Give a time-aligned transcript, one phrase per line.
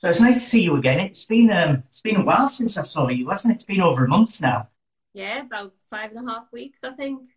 [0.00, 0.98] So it's nice to see you again.
[0.98, 3.56] It's been um, it's been a while since I saw you, hasn't it?
[3.56, 4.70] It's been over a month now.
[5.12, 7.28] Yeah, about five and a half weeks, I think.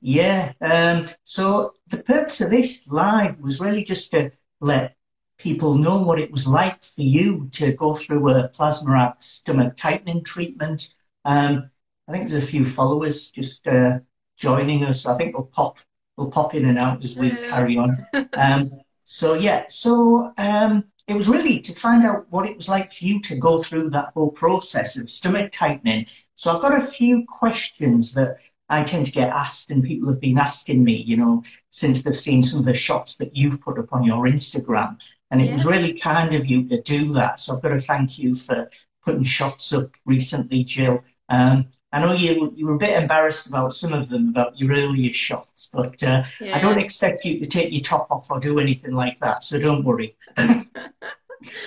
[0.00, 0.52] Yeah.
[0.60, 4.30] Um, so the purpose of this live was really just to
[4.60, 4.94] let
[5.38, 9.74] people know what it was like for you to go through a plasma arc stomach
[9.74, 10.94] tightening treatment.
[11.24, 11.68] Um,
[12.06, 13.98] I think there's a few followers just uh,
[14.36, 15.04] joining us.
[15.04, 15.78] I think we'll pop
[16.16, 18.06] we'll pop in and out as we carry on.
[18.34, 18.70] Um,
[19.04, 23.04] so yeah, so um, it was really to find out what it was like for
[23.04, 26.06] you to go through that whole process of stomach tightening.
[26.34, 28.38] So I've got a few questions that
[28.70, 32.16] I tend to get asked, and people have been asking me, you know, since they've
[32.16, 34.98] seen some of the shots that you've put up on your Instagram.
[35.30, 35.52] And it yeah.
[35.52, 37.38] was really kind of you to do that.
[37.38, 38.70] So I've got to thank you for
[39.04, 41.04] putting shots up recently, Jill.
[41.28, 44.72] Um, I know you you were a bit embarrassed about some of them, about your
[44.72, 46.56] earlier shots, but uh, yeah.
[46.56, 49.44] I don't expect you to take your top off or do anything like that.
[49.44, 50.16] So don't worry.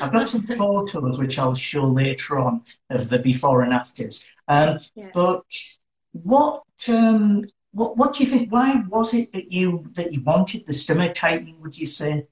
[0.02, 4.26] I've got some photos which I'll show later on of the before and afters.
[4.48, 5.10] Um, yeah.
[5.14, 5.46] But
[6.12, 8.52] what um, what what do you think?
[8.52, 11.62] Why was it that you that you wanted the stomach tightening?
[11.62, 12.28] Would you say?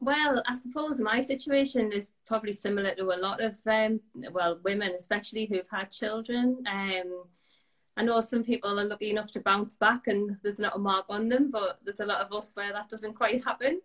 [0.00, 4.00] Well, I suppose my situation is probably similar to a lot of um,
[4.32, 6.62] well women, especially who've had children.
[6.70, 7.24] Um,
[7.96, 11.06] I know some people are lucky enough to bounce back and there's not a mark
[11.08, 13.80] on them, but there's a lot of us where that doesn't quite happen.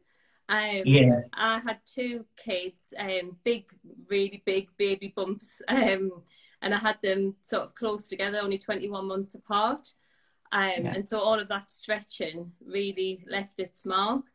[0.50, 1.22] Um, yeah.
[1.34, 3.72] I had two kids, um, big,
[4.10, 6.12] really big baby bumps, um,
[6.64, 9.94] and I had them sort of close together, only 21 months apart.
[10.52, 10.94] Um, yeah.
[10.96, 14.26] And so all of that stretching really left its mark.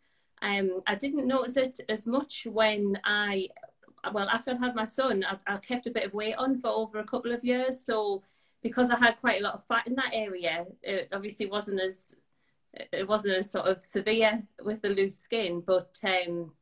[0.41, 3.49] Um, I didn't notice it as much when I,
[4.13, 6.69] well, after I had my son, I, I kept a bit of weight on for
[6.69, 7.85] over a couple of years.
[7.85, 8.23] So
[8.63, 12.15] because I had quite a lot of fat in that area, it obviously wasn't as
[12.93, 15.63] it wasn't as sort of severe with the loose skin.
[15.65, 16.53] But um,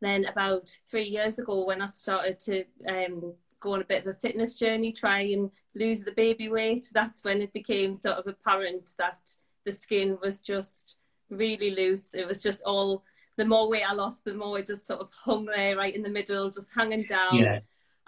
[0.00, 4.08] then about three years ago, when I started to um, go on a bit of
[4.08, 8.26] a fitness journey, try and lose the baby weight, that's when it became sort of
[8.26, 9.18] apparent that
[9.64, 10.96] the skin was just
[11.28, 12.14] really loose.
[12.14, 13.04] It was just all
[13.36, 16.02] the more weight I lost, the more it just sort of hung there right in
[16.02, 17.36] the middle, just hanging down.
[17.36, 17.60] Yeah.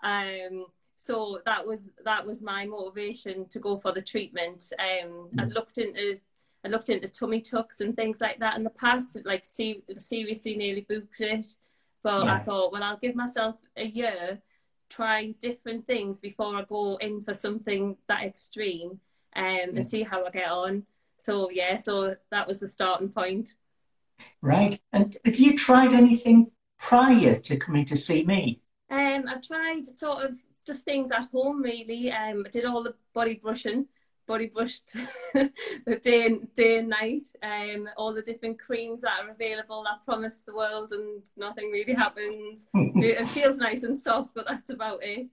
[0.02, 4.72] Um, so that was that was my motivation to go for the treatment.
[4.78, 5.40] Um, mm.
[5.40, 6.16] I looked into
[6.64, 10.56] I looked into tummy tucks and things like that in the past, like see, seriously
[10.56, 11.46] nearly booked it.
[12.02, 12.34] But yeah.
[12.34, 14.40] I thought, well, I'll give myself a year,
[14.88, 19.00] try different things before I go in for something that extreme
[19.34, 19.66] um, yeah.
[19.74, 20.84] and see how I get on
[21.22, 23.54] so yeah, so that was the starting point.
[24.40, 24.78] Right.
[24.92, 28.60] And have you tried anything prior to coming to see me?
[28.90, 30.34] Um, I tried sort of
[30.66, 32.10] just things at home really.
[32.10, 33.86] Um, I did all the body brushing,
[34.26, 34.94] body brushed
[35.34, 37.24] the day and day and night.
[37.42, 41.94] Um, all the different creams that are available that promise the world and nothing really
[41.94, 42.66] happens.
[42.74, 45.28] it feels nice and soft, but that's about it.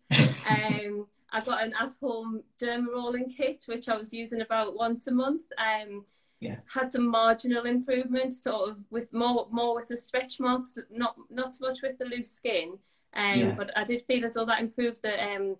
[0.49, 5.11] Um, I got an at-home derma rolling kit, which I was using about once a
[5.11, 5.43] month.
[5.57, 6.05] Um,
[6.39, 6.57] yeah.
[6.73, 11.53] Had some marginal improvement, sort of with more more with the stretch marks, not not
[11.53, 12.77] so much with the loose skin.
[13.13, 13.51] Um, yeah.
[13.51, 15.57] But I did feel as though that improved the um,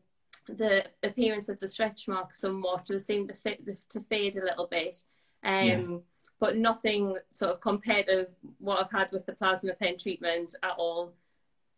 [0.48, 2.90] the appearance of the stretch marks somewhat.
[2.90, 5.04] It seemed to fit to fade a little bit.
[5.44, 5.98] Um, yeah.
[6.40, 8.28] But nothing sort of compared to
[8.60, 11.14] what I've had with the plasma pen treatment at all.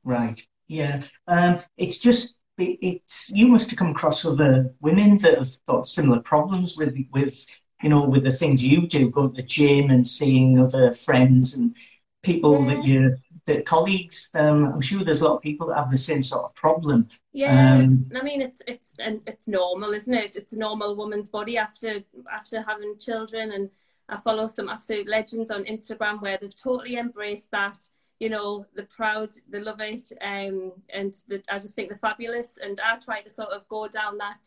[0.04, 0.40] Right.
[0.68, 1.04] Yeah.
[1.28, 6.20] Um, it's just it's you must have come across other women that have got similar
[6.22, 7.46] problems with with
[7.82, 11.56] you know with the things you do, going to the gym and seeing other friends
[11.56, 11.76] and
[12.24, 12.76] people yeah.
[12.76, 13.18] that you
[13.58, 14.30] the colleagues.
[14.34, 17.08] Um, I'm sure there's a lot of people that have the same sort of problem.
[17.34, 20.36] Yeah, um, I mean it's it's and it's normal, isn't it?
[20.36, 23.70] It's a normal woman's body after after having children, and
[24.10, 27.78] I follow some absolute legends on Instagram where they've totally embraced that
[28.22, 32.52] you know, the proud, they love it, um, and the, I just think they're fabulous.
[32.64, 34.38] And I try to sort of go down that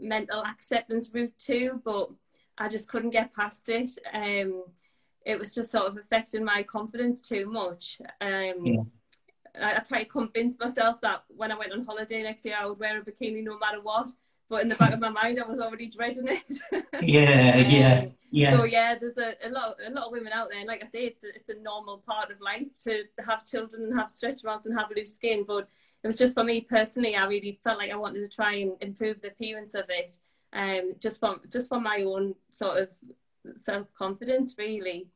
[0.00, 2.10] mental acceptance route too, but
[2.58, 3.92] I just couldn't get past it.
[4.12, 4.64] Um,
[5.24, 7.98] it was just sort of affecting my confidence too much.
[8.20, 8.82] Um, yeah.
[9.60, 12.66] I, I try to convince myself that when I went on holiday next year, I
[12.66, 14.10] would wear a bikini no matter what
[14.48, 16.60] but in the back of my mind, I was already dreading it.
[17.02, 18.56] yeah, um, yeah, yeah.
[18.56, 20.86] So yeah, there's a, a lot, a lot of women out there, and like I
[20.86, 24.44] say, it's a, it's a normal part of life to have children and have stretch
[24.44, 25.44] marks and have loose skin.
[25.46, 25.68] But
[26.02, 28.72] it was just for me personally, I really felt like I wanted to try and
[28.80, 30.18] improve the appearance of it,
[30.52, 32.90] um, just from just for my own sort of
[33.56, 35.08] self confidence, really.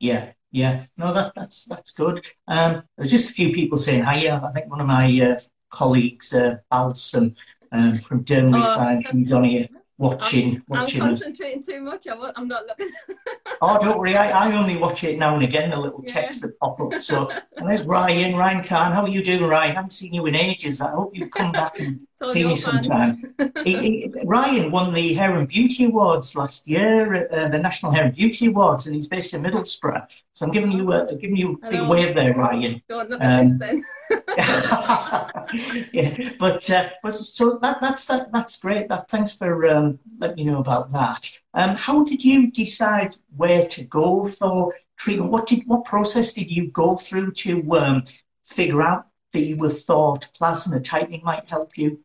[0.00, 0.86] Yeah, yeah.
[0.96, 2.24] No, that that's that's good.
[2.46, 4.18] Um, there's just a few people saying hi.
[4.20, 5.38] Yeah, I think one of my uh,
[5.70, 7.34] colleagues, uh, Balsam,
[7.72, 8.76] um, from Dermly oh.
[8.76, 9.68] Fine from Donny.
[9.98, 10.56] watching.
[10.56, 11.66] I'm, watching I'm concentrating us.
[11.66, 12.06] too much.
[12.06, 12.90] I, am not looking.
[13.60, 14.16] oh, don't worry.
[14.16, 15.70] I, I only watch it now and again.
[15.70, 16.12] The little yeah.
[16.12, 17.00] text that pop up.
[17.00, 18.36] So, and there's Ryan.
[18.36, 18.92] Ryan Khan.
[18.92, 19.72] How are you doing, Ryan?
[19.72, 20.80] I haven't seen you in ages.
[20.80, 23.34] I hope you come back and see me sometime.
[23.64, 28.06] he, he, Ryan won the Hair and Beauty Awards last year, uh, the National Hair
[28.06, 30.06] and Beauty Awards, and he's based in Middlesbrough.
[30.32, 32.82] So I'm giving you a giving you a big wave there, Ryan.
[32.88, 33.84] Don't look at um, this then.
[35.92, 38.88] yeah, but uh, but so that that's that that's great.
[38.88, 41.30] That thanks for um, letting me know about that.
[41.54, 45.30] Um, how did you decide where to go for treatment?
[45.30, 48.04] What did what process did you go through to um,
[48.44, 52.00] figure out that you were thought plasma tightening might help you?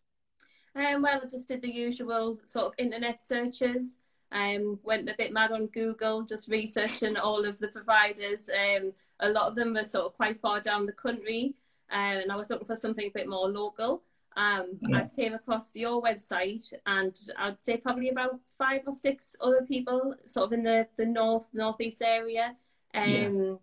[0.76, 3.98] Um, well, I just did the usual sort of internet searches.
[4.32, 8.50] Um, went a bit mad on Google, just researching all of the providers.
[8.50, 11.54] Um, a lot of them were sort of quite far down the country
[11.94, 14.04] and I was looking for something a bit more local.
[14.36, 14.98] Um, yeah.
[14.98, 20.16] I came across your website, and I'd say probably about five or six other people,
[20.26, 22.56] sort of in the the north northeast area.
[22.96, 23.54] Um, yeah.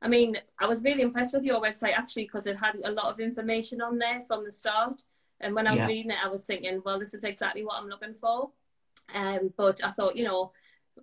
[0.00, 3.12] I mean, I was really impressed with your website actually because it had a lot
[3.12, 5.02] of information on there from the start.
[5.42, 5.86] And when I was yeah.
[5.86, 8.50] reading it, I was thinking, well, this is exactly what I'm looking for.
[9.14, 10.52] Um, but I thought, you know,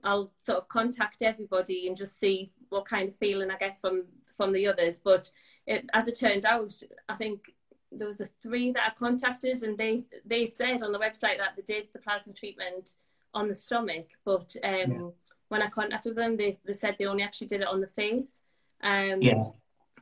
[0.03, 4.05] I'll sort of contact everybody and just see what kind of feeling I get from
[4.35, 4.99] from the others.
[5.03, 5.31] But
[5.67, 6.73] it, as it turned out,
[7.07, 7.53] I think
[7.91, 11.55] there was a three that I contacted, and they they said on the website that
[11.55, 12.93] they did the plasma treatment
[13.33, 15.09] on the stomach, but um, yeah.
[15.49, 18.39] when I contacted them, they they said they only actually did it on the face.
[18.81, 19.43] Um, yeah.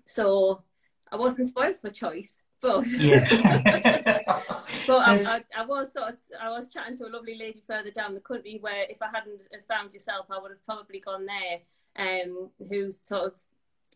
[0.05, 0.63] So
[1.11, 3.25] I wasn't spoiled for choice, but yeah.
[4.87, 7.91] but I, I, I, was sort of I was chatting to a lovely lady further
[7.91, 11.59] down the country where if I hadn't found yourself, I would have probably gone there.
[11.99, 13.33] Um, who sort of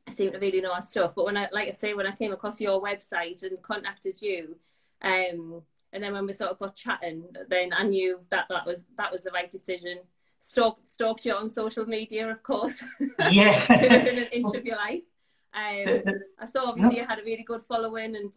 [0.09, 1.13] seemed to really know our stuff.
[1.15, 4.55] But when I, like I say, when I came across your website and contacted you,
[5.01, 5.61] um,
[5.93, 9.11] and then when we sort of got chatting, then I knew that that was that
[9.11, 9.99] was the right decision.
[10.39, 12.83] Stalked, stalked you on social media, of course.
[13.29, 13.59] Yeah.
[13.69, 15.03] within an inch of your life.
[15.53, 16.03] Um,
[16.39, 18.33] I saw obviously you had a really good following and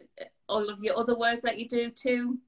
[0.49, 2.39] all of your other work that you do too.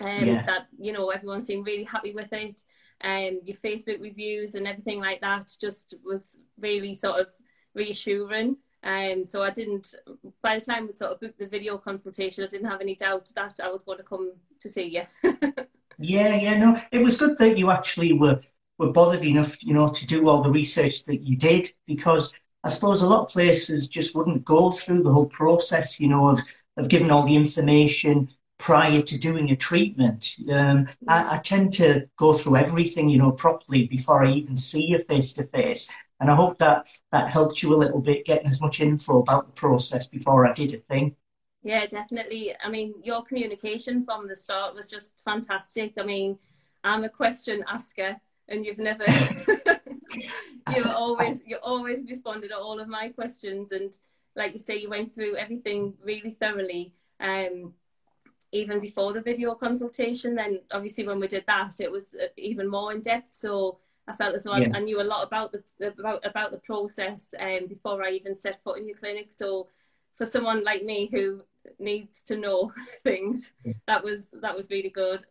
[0.00, 0.44] Um, yeah.
[0.46, 2.62] That you know everyone seemed really happy with it.
[3.02, 7.28] Um, your Facebook reviews and everything like that just was really sort of
[7.74, 8.56] reassuring.
[8.84, 9.94] Um, so I didn't,
[10.42, 13.30] by the time we sort of booked the video consultation, I didn't have any doubt
[13.34, 15.02] that I was going to come to see you.
[15.98, 18.40] yeah, yeah, no, it was good that you actually were,
[18.78, 22.68] were bothered enough, you know, to do all the research that you did because I
[22.68, 26.40] suppose a lot of places just wouldn't go through the whole process, you know, of,
[26.76, 28.28] of giving all the information
[28.58, 30.36] prior to doing a treatment.
[30.50, 34.84] Um, I, I, tend to go through everything, you know, properly before I even see
[34.84, 35.90] you face to face.
[36.20, 39.46] And I hope that that helped you a little bit getting as much info about
[39.46, 41.16] the process before I did a thing.
[41.64, 42.54] Yeah, definitely.
[42.62, 45.94] I mean, your communication from the start was just fantastic.
[45.98, 46.38] I mean,
[46.84, 48.16] I'm a question asker,
[48.48, 49.04] and you've never,
[50.74, 53.92] you've always, you always responded to all of my questions, and
[54.36, 56.94] like you say, you went through everything really thoroughly.
[57.20, 57.74] Um,
[58.52, 62.68] even before the video consultation, then obviously when we did that, it was uh, even
[62.68, 63.32] more in depth.
[63.32, 64.68] So I felt as though yeah.
[64.74, 68.36] I, I, knew a lot about the about about the process um, before I even
[68.36, 69.32] set foot in your clinic.
[69.32, 69.68] So
[70.16, 71.42] for someone like me who
[71.78, 72.72] needs to know
[73.04, 73.52] things,
[73.86, 75.26] that was that was really good.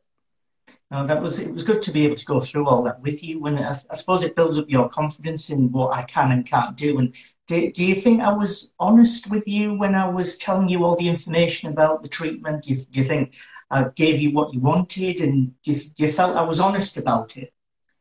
[0.89, 3.23] No, that was it was good to be able to go through all that with
[3.23, 6.45] you, and I, I suppose it builds up your confidence in what I can and
[6.45, 6.99] can't do.
[6.99, 7.15] And
[7.47, 10.95] do, do you think I was honest with you when I was telling you all
[10.95, 12.63] the information about the treatment?
[12.63, 13.35] Do you, do you think
[13.69, 16.97] I gave you what you wanted, and do you, do you felt I was honest
[16.97, 17.53] about it?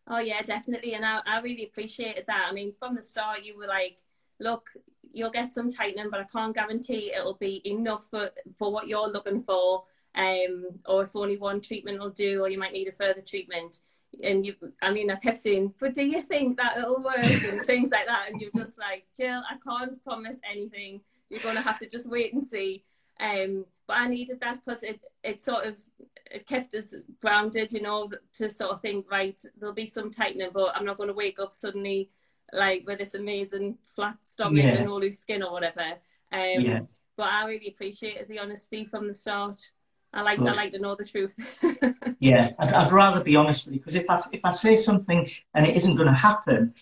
[0.09, 2.49] Oh yeah, definitely, and I, I really appreciated that.
[2.51, 3.99] I mean, from the start, you were like,
[4.41, 4.71] "Look,
[5.13, 9.09] you'll get some tightening, but I can't guarantee it'll be enough for for what you're
[9.09, 12.93] looking for, um, or if only one treatment will do, or you might need a
[12.93, 13.81] further treatment."
[14.23, 17.25] And you, I mean, I kept saying, "But do you think that it'll work?" and
[17.67, 21.01] things like that, and you're just like, "Jill, I can't promise anything.
[21.29, 22.85] You're gonna have to just wait and see."
[23.21, 25.79] Um, but I needed that because it it sort of
[26.31, 30.51] it kept us grounded, you know, to sort of think, right, there'll be some tightening,
[30.53, 32.11] but I'm not going to wake up suddenly
[32.53, 34.75] like with this amazing flat stomach yeah.
[34.77, 35.83] and all loose skin or whatever.
[36.33, 36.81] Um, yeah.
[37.17, 39.61] But I really appreciated the honesty from the start.
[40.13, 40.49] I like Good.
[40.49, 41.35] I like to know the truth.
[42.19, 45.29] yeah, I'd, I'd, rather be honest with you because if I if I say something
[45.55, 46.75] and it isn't going to happen,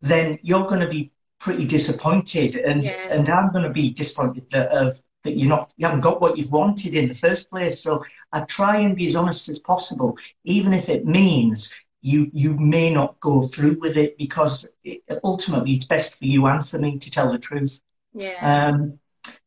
[0.00, 3.08] then you're going to be pretty disappointed, and yeah.
[3.10, 6.36] and I'm going to be disappointed that of that you're not you haven't got what
[6.36, 7.80] you've wanted in the first place.
[7.80, 12.56] So I try and be as honest as possible, even if it means you you
[12.56, 16.78] may not go through with it because it, ultimately it's best for you and for
[16.78, 17.80] me to tell the truth.
[18.12, 18.70] Yeah.
[18.70, 18.98] Um,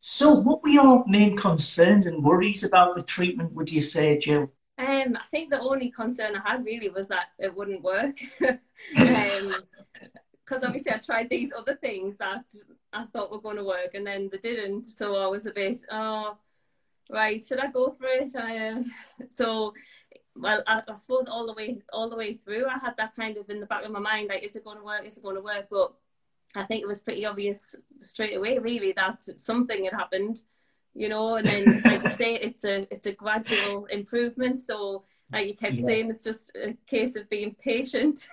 [0.08, 3.52] so, what were your main concerns and worries about the treatment?
[3.54, 4.52] Would you say, Jill?
[4.78, 8.16] Um, I think the only concern I had really was that it wouldn't work.
[8.40, 8.60] Because
[10.64, 12.46] um, obviously I tried these other things that
[12.94, 14.86] I thought were going to work and then they didn't.
[14.86, 16.38] So I was a bit, oh,
[17.10, 18.32] right, should I go for it?
[18.36, 18.84] I, uh...
[19.32, 19.74] So,
[20.36, 23.38] well, I, I, suppose all the way all the way through, I had that kind
[23.38, 25.04] of in the back of my mind, like, is it going to work?
[25.04, 25.66] Is it going to work?
[25.72, 25.96] But
[26.56, 30.42] I think it was pretty obvious straight away, really, that something had happened
[30.96, 34.62] you know, and then like you say, it's a it's a gradual improvement.
[34.62, 35.86] So like you kept yeah.
[35.86, 38.28] saying, it's just a case of being patient.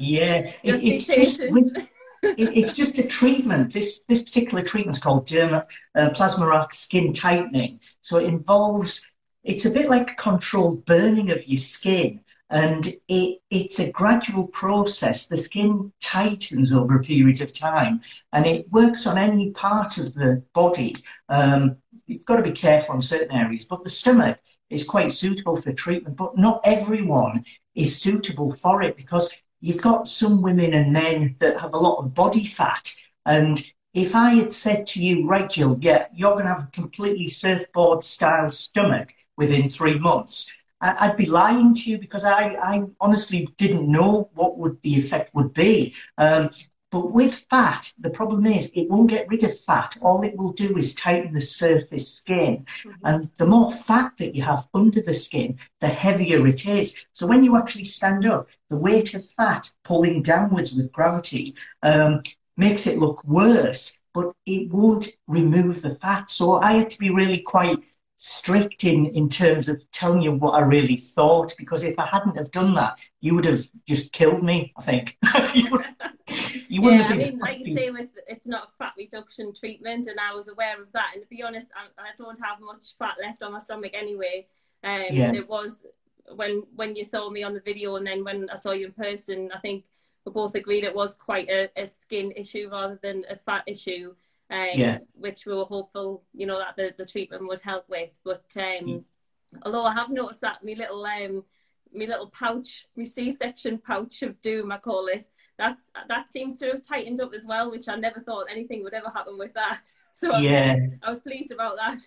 [0.00, 1.88] Yeah, just it, it's just it,
[2.22, 3.72] it's just a treatment.
[3.72, 7.80] This this particular treatment is called derma, uh, Plasma skin tightening.
[8.00, 9.06] So it involves
[9.44, 12.20] it's a bit like controlled burning of your skin.
[12.50, 15.26] And it, it's a gradual process.
[15.26, 18.00] The skin tightens over a period of time
[18.32, 20.94] and it works on any part of the body.
[21.28, 21.76] Um,
[22.06, 24.38] you've got to be careful in certain areas, but the stomach
[24.70, 30.08] is quite suitable for treatment, but not everyone is suitable for it because you've got
[30.08, 32.94] some women and men that have a lot of body fat.
[33.26, 33.58] And
[33.94, 37.26] if I had said to you, right, Jill, yeah, you're going to have a completely
[37.26, 40.50] surfboard style stomach within three months,
[40.80, 45.34] I'd be lying to you because I, I honestly didn't know what would the effect
[45.34, 45.94] would be.
[46.16, 46.50] Um,
[46.90, 49.98] but with fat, the problem is it won't get rid of fat.
[50.00, 52.64] All it will do is tighten the surface skin.
[52.64, 52.90] Mm-hmm.
[53.04, 56.96] And the more fat that you have under the skin, the heavier it is.
[57.12, 62.22] So when you actually stand up, the weight of fat pulling downwards with gravity um,
[62.56, 66.30] makes it look worse, but it won't remove the fat.
[66.30, 67.78] So I had to be really quite
[68.18, 72.36] strict in, in terms of telling you what I really thought, because if I hadn't
[72.36, 75.16] have done that, you would have just killed me, I think.
[75.54, 75.84] you, would,
[76.68, 78.94] you wouldn't yeah, have been I mean, like you say, with it's not a fat
[78.98, 81.12] reduction treatment, and I was aware of that.
[81.14, 84.48] And to be honest, I, I don't have much fat left on my stomach anyway.
[84.82, 85.32] Um, yeah.
[85.32, 85.82] It was
[86.34, 88.92] when when you saw me on the video, and then when I saw you in
[88.92, 89.84] person, I think
[90.26, 94.16] we both agreed it was quite a, a skin issue rather than a fat issue
[94.50, 94.98] um, yeah.
[95.14, 98.10] which we were hopeful, you know, that the, the treatment would help with.
[98.24, 99.04] But um, mm.
[99.62, 101.44] although I have noticed that my little um,
[101.94, 105.26] my little pouch, my C-section pouch of doom, I call it,
[105.58, 108.94] that's that seems to have tightened up as well, which I never thought anything would
[108.94, 109.80] ever happen with that.
[110.18, 110.74] So yeah,
[111.04, 112.02] I was pleased about that.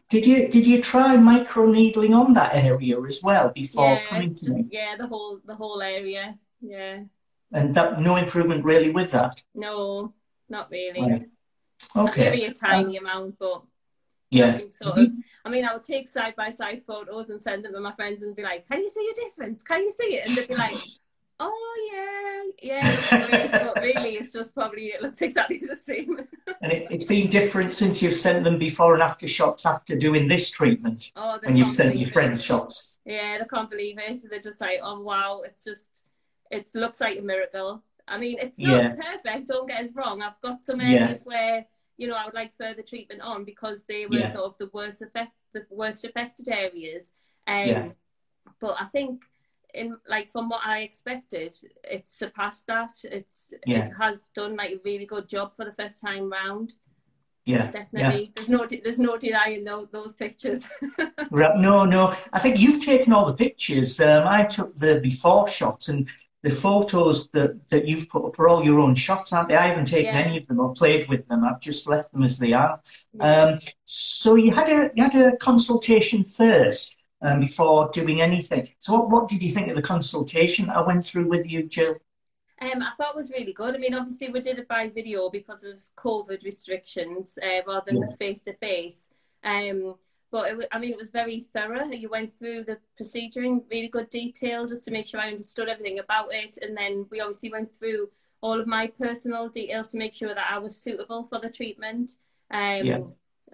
[0.08, 4.32] did you did you try micro needling on that area as well before yeah, coming
[4.32, 4.64] to just, me?
[4.70, 6.38] Yeah, the whole the whole area.
[6.62, 7.00] Yeah.
[7.52, 9.42] And that no improvement really with that.
[9.54, 10.14] No,
[10.48, 11.02] not really.
[11.02, 11.24] Right.
[11.94, 12.30] Okay.
[12.30, 13.62] Maybe a tiny amount, but
[14.30, 14.58] yeah.
[14.70, 15.06] Sort of.
[15.06, 15.20] Mm-hmm.
[15.44, 18.22] I mean, I would take side by side photos and send them to my friends
[18.22, 19.62] and be like, "Can you see a difference?
[19.62, 20.74] Can you see it?" And they'd be like,
[21.40, 26.18] "Oh yeah, yeah, great." but really, it's just probably it looks exactly the same.
[26.62, 30.26] and it, has been different since you've sent them before and after shots after doing
[30.28, 31.12] this treatment.
[31.14, 32.98] Oh, when you've sent your friends shots.
[33.04, 34.28] Yeah, they can't believe it.
[34.28, 36.02] They're just like, "Oh wow, it's just,
[36.50, 38.94] it looks like a miracle." I mean, it's not yeah.
[38.94, 39.48] perfect.
[39.48, 40.22] Don't get us wrong.
[40.22, 41.32] I've got some areas yeah.
[41.32, 44.32] where you know I would like further treatment on because they were yeah.
[44.32, 47.10] sort of the worst affect the worst affected areas.
[47.46, 47.88] Um, yeah.
[48.60, 49.22] But I think
[49.74, 52.92] in like from what I expected, it's surpassed that.
[53.04, 56.74] It's it has done like a really good job for the first time round.
[57.44, 58.24] Yeah, definitely.
[58.24, 58.30] Yeah.
[58.34, 60.68] There's no there's no denying those, those pictures.
[61.30, 62.12] no, no.
[62.32, 64.00] I think you've taken all the pictures.
[64.00, 66.08] Um, I took the before shots, and
[66.46, 69.56] the photos that, that you've put up are all your own shots, aren't they?
[69.56, 70.20] I haven't taken yeah.
[70.20, 71.42] any of them or played with them.
[71.42, 72.80] I've just left them as they are.
[73.14, 73.42] Yeah.
[73.42, 78.68] Um, so you had a you had a consultation first um, before doing anything.
[78.78, 81.96] So what, what did you think of the consultation I went through with you, Jill?
[82.60, 83.74] Um, I thought it was really good.
[83.74, 88.16] I mean, obviously we did it by video because of COVID restrictions uh, rather than
[88.18, 89.08] face to face.
[90.30, 91.84] But it, I mean, it was very thorough.
[91.86, 95.68] You went through the procedure in really good detail just to make sure I understood
[95.68, 96.58] everything about it.
[96.60, 100.50] And then we obviously went through all of my personal details to make sure that
[100.50, 102.12] I was suitable for the treatment.
[102.50, 102.98] Um, yeah.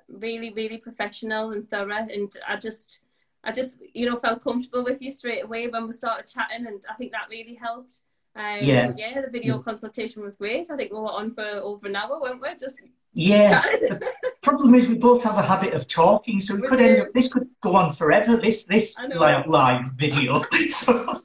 [0.08, 2.06] Really, really professional and thorough.
[2.10, 3.00] And I just,
[3.44, 6.66] I just, you know, felt comfortable with you straight away when we started chatting.
[6.66, 8.00] And I think that really helped.
[8.34, 8.92] Um, yeah.
[8.96, 10.70] yeah, the video consultation was great.
[10.70, 12.48] I think we were on for over an hour, weren't we?
[12.58, 12.80] Just
[13.12, 13.62] yeah.
[14.42, 16.84] problem is we both have a habit of talking, so we, we could do.
[16.84, 18.36] end up, this could go on forever.
[18.36, 20.42] This this live, live video.
[20.68, 21.20] so,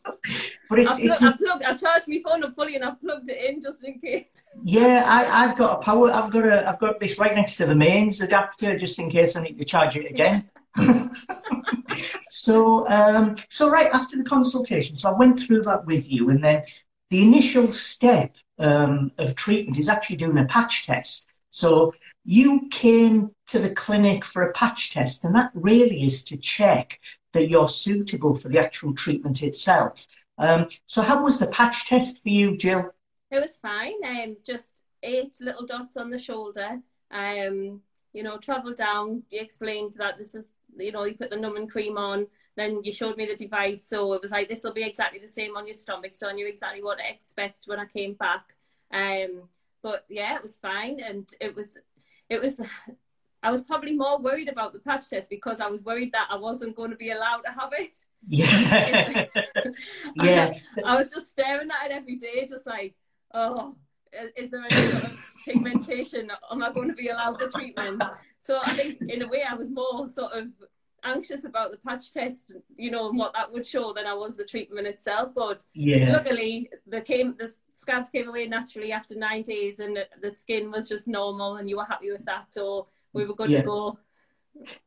[0.70, 3.30] but it's, I've, it's I've, plugged, I've charged my phone up fully and I've plugged
[3.30, 4.44] it in just in case.
[4.64, 6.12] Yeah, I, I've got a power.
[6.12, 6.68] I've got a.
[6.68, 9.66] I've got this right next to the mains adapter just in case I need to
[9.66, 10.50] charge it again.
[12.30, 16.44] so um, so right after the consultation, so I went through that with you, and
[16.44, 16.64] then
[17.12, 21.28] the initial step um, of treatment is actually doing a patch test.
[21.50, 21.94] So
[22.30, 27.00] you came to the clinic for a patch test, and that really is to check
[27.32, 30.06] that you're suitable for the actual treatment itself.
[30.38, 32.94] Um, so, how was the patch test for you, Jill?
[33.32, 34.04] It was fine.
[34.06, 36.82] Um, just eight little dots on the shoulder.
[37.12, 37.82] Um,
[38.12, 39.24] you know, travel down.
[39.30, 42.28] You explained that this is, you know, you put the numbing cream on.
[42.58, 45.28] Then you showed me the device, so it was like this will be exactly the
[45.30, 48.44] same on your stomach, so I knew exactly what to expect when I came back.
[48.92, 49.44] Um,
[49.82, 51.78] but yeah, it was fine, and it was,
[52.30, 52.62] it was.
[53.44, 56.38] I was probably more worried about the patch test because I was worried that I
[56.38, 57.98] wasn't going to be allowed to have it.
[58.28, 59.26] Yeah.
[60.16, 60.52] yeah.
[60.84, 62.96] I, I was just staring at it every day, just like,
[63.34, 63.76] oh,
[64.36, 66.32] is there any sort of pigmentation?
[66.52, 68.04] Am I going to be allowed the treatment?
[68.42, 70.48] So I think in a way I was more sort of
[71.04, 74.36] anxious about the patch test, you know, and what that would show than I was
[74.36, 75.32] the treatment itself.
[75.36, 76.12] But yeah.
[76.12, 80.90] luckily, the came the scabs came away naturally after nine days, and the, skin was
[80.90, 82.52] just normal, and you were happy with that.
[82.52, 83.62] So we were good yeah.
[83.62, 84.00] to go.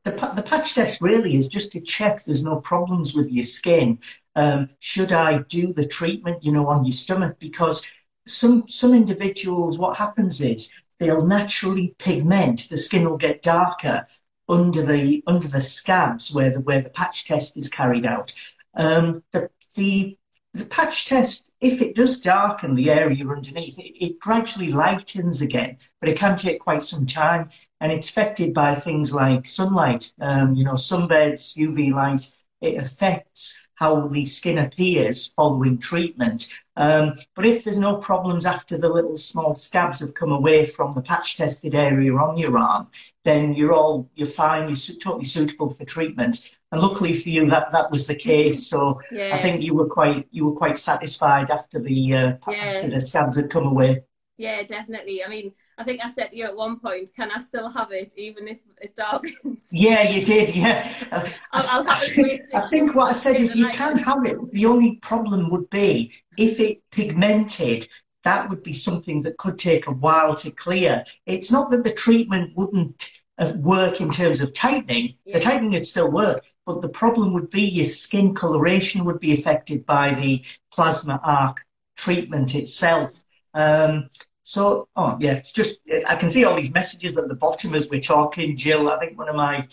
[0.05, 3.99] The, the patch test really is just to check there's no problems with your skin.
[4.35, 7.38] Um, should I do the treatment, you know, on your stomach?
[7.38, 7.87] Because
[8.26, 12.69] some some individuals, what happens is they'll naturally pigment.
[12.69, 14.07] The skin will get darker
[14.50, 18.35] under the under the scabs where the where the patch test is carried out.
[18.75, 20.19] Um, the, the
[20.52, 25.76] the patch test, if it does darken the area underneath, it, it, gradually lightens again,
[26.00, 27.49] but it can take quite some time,
[27.80, 32.33] and it's affected by things like sunlight, um, you know, sunbeds, UV light.
[32.61, 36.52] It affects how the skin appears following treatment.
[36.76, 40.93] Um, but if there's no problems after the little small scabs have come away from
[40.93, 42.88] the patch tested area on your arm,
[43.25, 44.69] then you're all you're fine.
[44.69, 46.59] You're totally suitable for treatment.
[46.73, 48.67] And luckily for you, that that was the case.
[48.67, 49.31] So yeah.
[49.35, 52.57] I think you were quite you were quite satisfied after the uh, yeah.
[52.57, 54.02] after the scabs had come away.
[54.37, 55.25] Yeah, definitely.
[55.25, 57.91] I mean, I think I said to you at one point, can I still have
[57.91, 59.67] it even if it darkens?
[59.73, 60.93] Yeah, you did, yeah.
[61.11, 64.39] I'll, I'll have it I think what I said is you can have it.
[64.53, 67.89] The only problem would be if it pigmented,
[68.25, 71.03] that would be something that could take a while to clear.
[71.25, 75.15] It's not that the treatment wouldn't uh, work in terms of tightening.
[75.25, 75.39] Yeah.
[75.39, 79.33] The tightening would still work, but the problem would be your skin coloration would be
[79.33, 81.65] affected by the plasma arc
[81.97, 83.25] treatment itself.
[83.54, 84.11] Um,
[84.43, 88.00] so, oh yeah, just I can see all these messages at the bottom as we're
[88.00, 88.57] talking.
[88.57, 89.67] Jill, I think one of my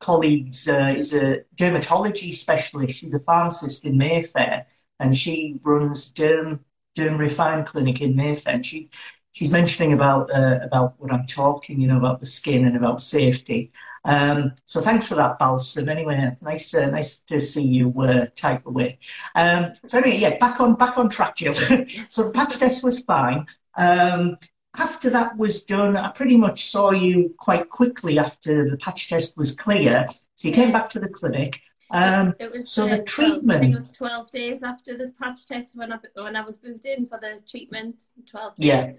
[0.00, 2.98] colleagues uh, is a dermatology specialist.
[2.98, 4.66] She's a pharmacist in Mayfair,
[5.00, 6.60] and she runs Derm
[6.96, 8.54] Derm Refine Clinic in Mayfair.
[8.54, 8.90] And she
[9.32, 13.00] she's mentioning about uh, about what I'm talking, you know, about the skin and about
[13.00, 13.72] safety.
[14.04, 15.88] Um, so thanks for that, Balsam.
[15.88, 18.98] Anyway, nice uh, nice to see you uh, type away.
[19.34, 21.54] Um, so anyway, yeah, back on back on track, Jill.
[22.08, 23.46] so the patch test was fine.
[23.76, 24.36] Um,
[24.76, 29.36] after that was done, I pretty much saw you quite quickly after the patch test
[29.36, 30.06] was clear.
[30.08, 31.60] So you came back to the clinic.
[31.90, 33.58] Um, it was, so uh, the treatment.
[33.58, 36.56] I think it was 12 days after this patch test when I, when I was
[36.56, 38.02] booked in for the treatment.
[38.26, 38.66] 12 days.
[38.66, 38.92] Yeah.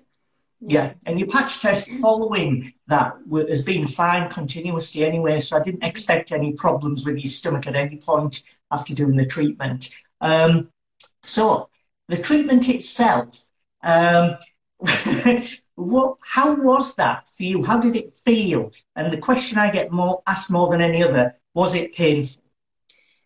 [0.62, 3.18] Yeah, and your patch test following that
[3.50, 7.76] has been fine continuously anyway, so I didn't expect any problems with your stomach at
[7.76, 9.94] any point after doing the treatment.
[10.22, 10.70] Um,
[11.22, 11.70] so,
[12.08, 13.50] the treatment itself,
[13.84, 14.38] um,
[15.76, 17.64] what, how was that for you?
[17.64, 18.72] How did it feel?
[18.96, 22.44] And the question I get more asked more than any other: Was it painful?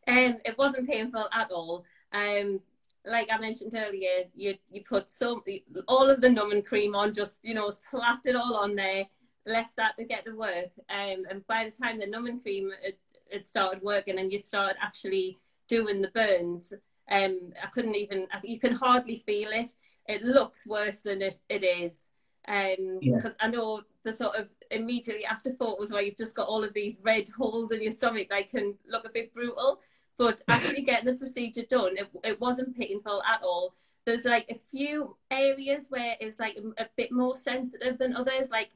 [0.08, 1.86] Um, it wasn't painful at all.
[2.12, 2.62] Um,
[3.06, 5.44] like I mentioned earlier, you you put so
[5.88, 9.06] all of the numbing cream on, just you know, slapped it all on there,
[9.46, 10.72] left that to get to work.
[10.90, 13.00] Um, and by the time the numbing cream it,
[13.32, 16.74] it started working and you started actually doing the burns,
[17.10, 18.28] um, I couldn't even.
[18.44, 19.74] You can hardly feel it
[20.10, 22.08] it looks worse than it, it is.
[22.48, 23.46] Um, because yeah.
[23.46, 26.74] I know the sort of immediately after thought was where you've just got all of
[26.74, 29.80] these red holes in your stomach, like can look a bit brutal.
[30.18, 33.76] But actually getting the procedure done, it, it wasn't painful at all.
[34.06, 38.50] There's like a few areas where it's like a, a bit more sensitive than others,
[38.50, 38.72] like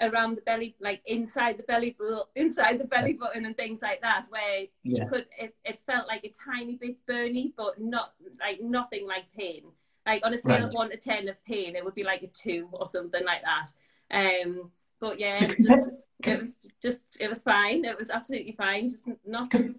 [0.00, 1.96] around the belly, like inside the belly,
[2.36, 5.02] inside the belly button and things like that, where yeah.
[5.02, 9.24] you could, it, it felt like a tiny bit burny, but not like nothing like
[9.36, 9.64] pain.
[10.06, 10.64] Like on a scale right.
[10.64, 13.42] of one to ten of pain, it would be like a two or something like
[13.42, 13.72] that.
[14.10, 15.88] Um, but yeah, so just,
[16.24, 17.84] it was just it was fine.
[17.84, 18.88] It was absolutely fine.
[18.88, 19.76] Just not com-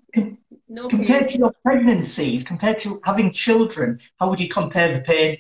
[0.68, 1.28] no compared pain.
[1.30, 4.00] to your pregnancies, compared to having children.
[4.20, 5.38] How would you compare the pain?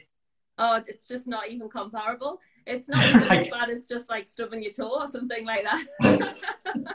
[0.57, 2.39] Oh, it's just not even comparable.
[2.65, 3.39] It's not even right.
[3.39, 5.85] as bad as just like stubbing your toe or something like that.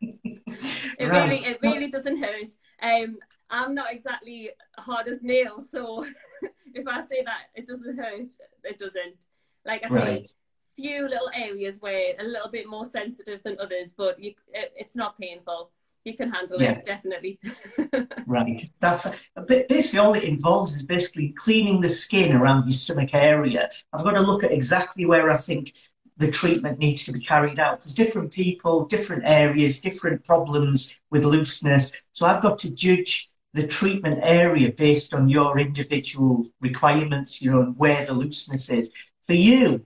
[0.00, 1.30] it right.
[1.30, 2.52] really, it really doesn't hurt.
[2.82, 3.18] Um,
[3.50, 6.04] I'm not exactly hard as nails, so
[6.74, 8.30] if I say that it doesn't hurt,
[8.64, 9.16] it doesn't.
[9.64, 10.24] Like I right.
[10.24, 10.30] say,
[10.76, 14.96] few little areas where a little bit more sensitive than others, but you, it, it's
[14.96, 15.70] not painful.
[16.04, 16.72] You can handle yeah.
[16.72, 17.38] it definitely.
[18.26, 18.62] right.
[18.80, 19.20] That
[19.68, 23.68] basically all it involves is basically cleaning the skin around your stomach area.
[23.92, 25.74] I've got to look at exactly where I think
[26.16, 31.24] the treatment needs to be carried out because different people, different areas, different problems with
[31.24, 31.92] looseness.
[32.12, 37.62] So I've got to judge the treatment area based on your individual requirements, you know,
[37.62, 38.92] and where the looseness is.
[39.22, 39.84] For you,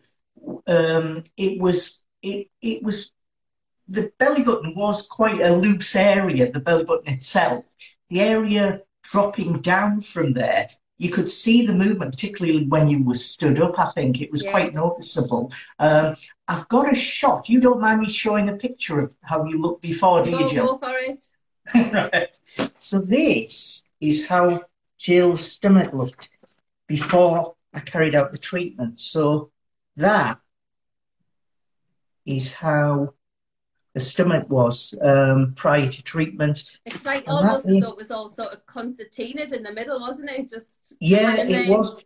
[0.67, 3.11] um, it was it it was
[3.89, 7.65] the belly button was quite a loose area, the belly button itself.
[8.11, 13.15] The area dropping down from there, you could see the movement, particularly when you were
[13.15, 14.23] stood up, I think.
[14.23, 14.51] It was yeah.
[14.51, 15.53] quite noticeable.
[15.79, 16.15] Um,
[16.49, 17.49] I've got a shot.
[17.49, 20.67] You don't mind me showing a picture of how you looked before, do you, Jill?
[20.67, 21.23] Go for it.
[21.75, 22.29] right.
[22.79, 24.63] So this is how
[24.99, 26.31] Jill's stomach looked
[26.87, 28.99] before I carried out the treatment.
[28.99, 29.51] So
[29.97, 30.39] that
[32.27, 33.15] is how
[33.95, 36.79] the stomach was um, prior to treatment.
[36.85, 40.01] It's like and almost as though it was all sort of concertinaed in the middle,
[40.01, 40.51] wasn't it?
[40.51, 42.05] Just yeah, it was.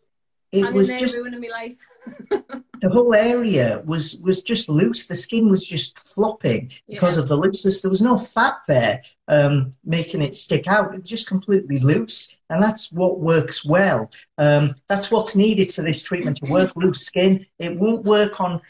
[0.52, 1.76] It was just ruining my life.
[2.30, 5.06] the whole area was was just loose.
[5.06, 7.82] The skin was just flopping because of the looseness.
[7.82, 10.94] There was no fat there um, making it stick out.
[10.94, 14.11] It was just completely loose, and that's what works well.
[14.38, 16.74] Um, that's what's needed for this treatment to work.
[16.76, 17.44] loose skin.
[17.58, 18.62] It won't work on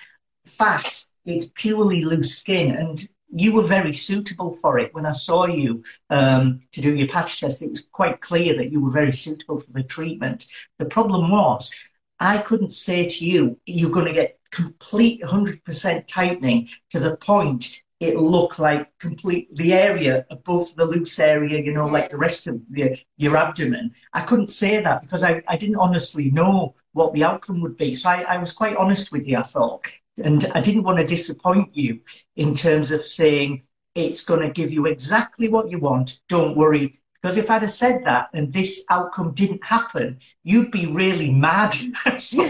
[0.44, 2.70] fat it's purely loose skin.
[2.74, 4.94] And you were very suitable for it.
[4.94, 8.72] When I saw you um, to do your patch test, it was quite clear that
[8.72, 10.46] you were very suitable for the treatment.
[10.78, 11.72] The problem was,
[12.20, 17.82] I couldn't say to you, you're going to get complete 100% tightening to the point
[18.00, 22.46] it looked like complete the area above the loose area, you know, like the rest
[22.46, 23.92] of the, your abdomen.
[24.12, 27.94] I couldn't say that because I, I didn't honestly know what the outcome would be.
[27.94, 29.86] So I, I was quite honest with you, I thought.
[30.18, 32.00] And I didn't want to disappoint you
[32.36, 33.62] in terms of saying
[33.94, 36.20] it's going to give you exactly what you want.
[36.28, 37.00] Don't worry.
[37.20, 41.74] Because if I'd have said that and this outcome didn't happen, you'd be really mad.
[42.18, 42.44] so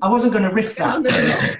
[0.00, 1.02] I wasn't going to risk that.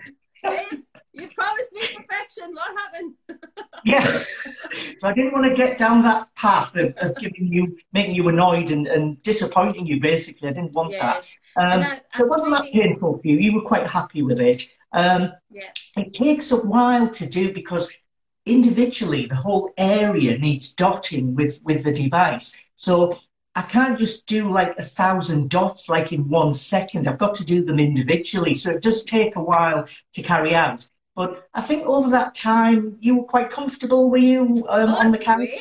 [1.12, 2.54] you promised me perfection.
[2.54, 3.14] What happened?
[3.84, 4.02] yeah.
[4.02, 8.28] So I didn't want to get down that path of, of giving you, making you
[8.28, 10.48] annoyed and, and, disappointing you, basically.
[10.48, 11.26] I didn't want that.
[11.56, 12.70] Um, I, so it wasn't really...
[12.70, 13.38] that painful for you.
[13.38, 14.62] You were quite happy with it.
[14.92, 15.70] Um, yeah.
[15.96, 17.92] It takes a while to do because
[18.46, 22.56] individually the whole area needs dotting with, with the device.
[22.76, 23.18] So
[23.54, 27.08] I can't just do like a thousand dots like in one second.
[27.08, 28.54] I've got to do them individually.
[28.54, 30.88] So it does take a while to carry out.
[31.16, 35.12] But I think over that time, you were quite comfortable, were you, um, oh, on
[35.12, 35.58] the couch?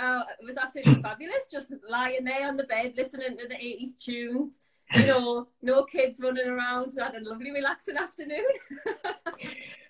[0.00, 3.98] Uh, it was absolutely fabulous, just lying there on the bed, listening to the 80s
[3.98, 4.60] tunes
[5.00, 6.96] you know, no kids running around.
[7.00, 8.44] I had a lovely, relaxing afternoon.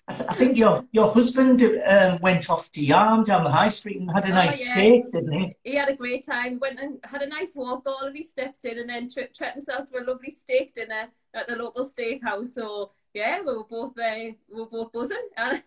[0.07, 4.11] I think your your husband um, went off to Yarm down the high street and
[4.11, 4.73] had a oh, nice yeah.
[4.73, 5.55] steak, didn't he?
[5.63, 6.59] He had a great time.
[6.59, 9.91] Went and had a nice walk, all of his steps in, and then treated himself
[9.91, 12.49] to a lovely steak dinner at the local steakhouse.
[12.49, 14.35] So yeah, we were both there.
[14.49, 15.29] We were both buzzing.
[15.37, 15.63] I'd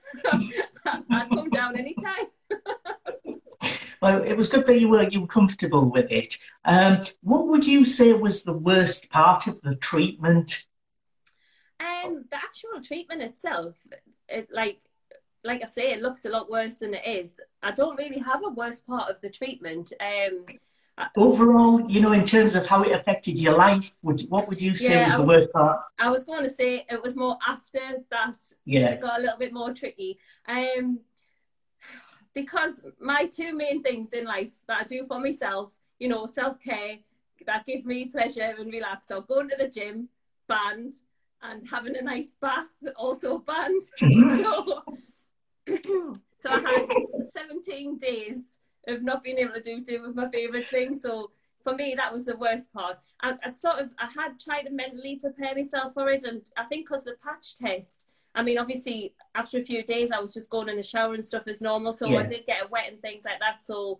[1.30, 2.26] come down anytime.
[4.00, 6.36] well, it was good that you were you were comfortable with it.
[6.64, 10.64] Um, what would you say was the worst part of the treatment?
[11.80, 13.76] Um, the actual treatment itself,
[14.28, 14.80] it, like
[15.44, 17.40] like I say, it looks a lot worse than it is.
[17.62, 19.92] I don't really have a worst part of the treatment.
[20.00, 20.46] Um,
[21.16, 24.74] Overall, you know, in terms of how it affected your life, would, what would you
[24.74, 25.80] say yeah, was the worst part?
[25.96, 27.78] I was going to say it was more after
[28.10, 28.36] that.
[28.64, 30.18] Yeah, it got a little bit more tricky.
[30.46, 30.98] Um,
[32.42, 36.60] because my two main things in life that I do for myself, you know, self
[36.60, 36.98] care
[37.46, 39.08] that give me pleasure and relax.
[39.08, 40.08] So going to the gym,
[40.46, 40.94] band,
[41.42, 43.82] and having a nice bath, also band.
[43.98, 44.82] so,
[46.38, 46.86] so I had
[47.32, 51.02] 17 days of not being able to do two of my favourite things.
[51.02, 51.32] So
[51.64, 52.98] for me, that was the worst part.
[53.20, 56.64] I, I'd sort of, I had tried to mentally prepare myself for it, and I
[56.64, 58.04] think because the patch test,
[58.38, 61.24] I mean, obviously, after a few days, I was just going in the shower and
[61.24, 61.92] stuff as normal.
[61.92, 62.20] So yeah.
[62.20, 63.64] I did get wet and things like that.
[63.64, 63.98] So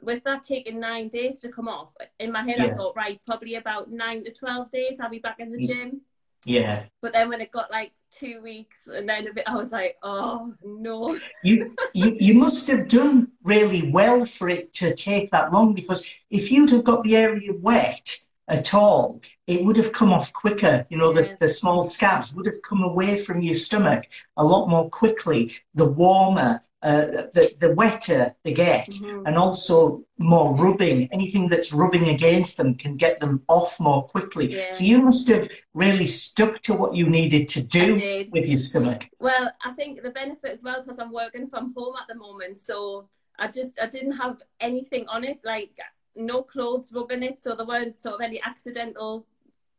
[0.00, 2.66] with that taking nine days to come off, in my head, yeah.
[2.66, 5.66] I thought, right, probably about nine to 12 days, I'll be back in the mm.
[5.66, 6.00] gym.
[6.44, 6.84] Yeah.
[7.00, 9.96] But then when it got like two weeks and then a bit, I was like,
[10.04, 11.18] oh no.
[11.42, 16.06] you, you you must have done really well for it to take that long because
[16.30, 20.86] if you'd have got the area wet, at all, it would have come off quicker.
[20.90, 24.68] You know, the, the small scabs would have come away from your stomach a lot
[24.68, 25.52] more quickly.
[25.74, 29.24] The warmer uh, the, the wetter they get, mm-hmm.
[29.24, 31.08] and also more rubbing.
[31.12, 34.52] Anything that's rubbing against them can get them off more quickly.
[34.52, 34.72] Yeah.
[34.72, 39.08] So you must have really stuck to what you needed to do with your stomach.
[39.20, 42.58] Well, I think the benefit as well because I'm working from home at the moment,
[42.58, 45.76] so I just I didn't have anything on it, like
[46.16, 49.26] no clothes rubbing it, so there weren't sort of any accidental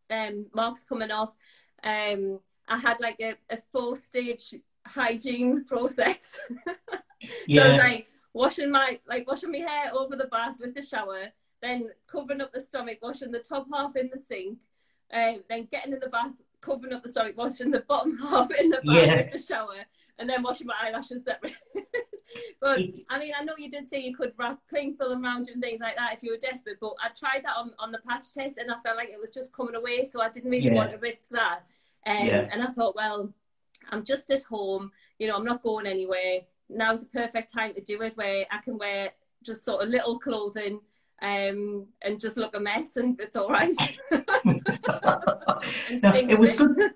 [0.10, 1.34] um, marks coming off.
[1.84, 6.40] Um, I had like a, a four stage hygiene process.
[7.48, 7.64] yeah.
[7.64, 11.28] So it's like washing my like washing my hair over the bath with the shower,
[11.62, 14.60] then covering up the stomach, washing the top half in the sink,
[15.14, 18.68] um, then getting in the bath, covering up the stomach, washing the bottom half in
[18.68, 19.16] the bath yeah.
[19.18, 19.76] with the shower,
[20.20, 21.54] and then washing my eyelashes separate.
[22.64, 25.54] but I mean, I know you did say you could wrap cling film around you
[25.54, 28.00] and things like that if you were desperate, but I tried that on, on the
[28.08, 30.70] patch test and I felt like it was just coming away, so I didn't really
[30.70, 30.74] yeah.
[30.74, 31.60] want to risk that.
[32.06, 32.48] Um, yeah.
[32.54, 33.34] And I thought, well,
[33.90, 36.40] I'm just at home, you know, I'm not going anywhere.
[36.70, 39.12] Now's the perfect time to do it where I can wear
[39.44, 40.80] just sort of little clothing
[41.22, 43.76] um, and just look a mess and it's all right.
[44.12, 44.22] no,
[46.14, 46.78] it was good.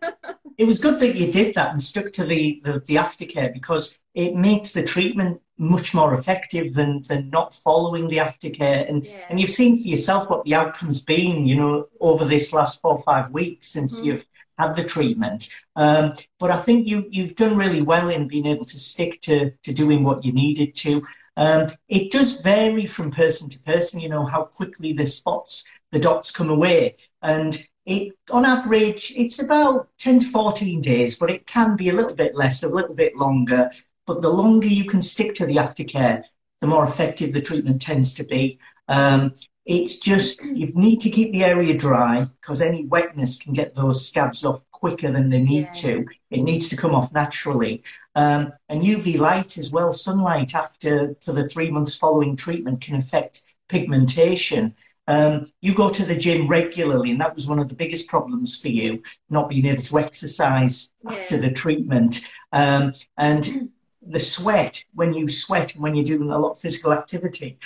[0.58, 4.00] It was good that you did that and stuck to the, the, the aftercare because
[4.16, 8.88] it makes the treatment much more effective than, than not following the aftercare.
[8.90, 9.26] And yeah.
[9.30, 12.94] and you've seen for yourself what the outcome's been, you know, over this last four
[12.94, 14.08] or five weeks since mm-hmm.
[14.08, 15.50] you've had the treatment.
[15.76, 19.52] Um, but I think you, you've done really well in being able to stick to,
[19.64, 21.04] to doing what you needed to.
[21.36, 26.00] Um, it does vary from person to person, you know, how quickly the spots, the
[26.00, 26.98] dots come away.
[27.22, 31.94] And it, on average, it's about 10 to 14 days, but it can be a
[31.94, 33.70] little bit less, a little bit longer.
[34.08, 36.24] But the longer you can stick to the aftercare,
[36.62, 38.58] the more effective the treatment tends to be.
[38.88, 39.34] Um,
[39.66, 44.08] it's just you need to keep the area dry because any wetness can get those
[44.08, 45.72] scabs off quicker than they need yeah.
[45.72, 46.06] to.
[46.32, 47.84] It needs to come off naturally.
[48.16, 52.96] Um, and UV light as well, sunlight after for the three months following treatment can
[52.96, 54.74] affect pigmentation.
[55.10, 58.62] Um, you go to the gym regularly, and that was one of the biggest problems
[58.62, 61.12] for you, not being able to exercise yeah.
[61.12, 62.30] after the treatment.
[62.54, 63.70] Um, and
[64.08, 67.58] the sweat, when you sweat and when you're doing a lot of physical activity,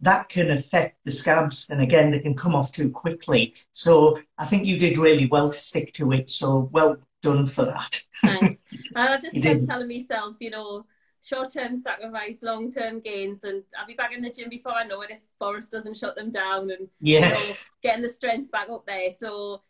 [0.00, 1.68] that can affect the scabs.
[1.70, 3.54] And again, they can come off too quickly.
[3.72, 6.30] So I think you did really well to stick to it.
[6.30, 8.02] So well done for that.
[8.22, 8.60] Thanks.
[8.96, 10.86] I just kept telling myself, you know,
[11.22, 14.84] short term sacrifice, long term gains, and I'll be back in the gym before I
[14.84, 17.28] know it if Boris doesn't shut them down and yeah.
[17.28, 19.10] you know, getting the strength back up there.
[19.10, 19.62] So,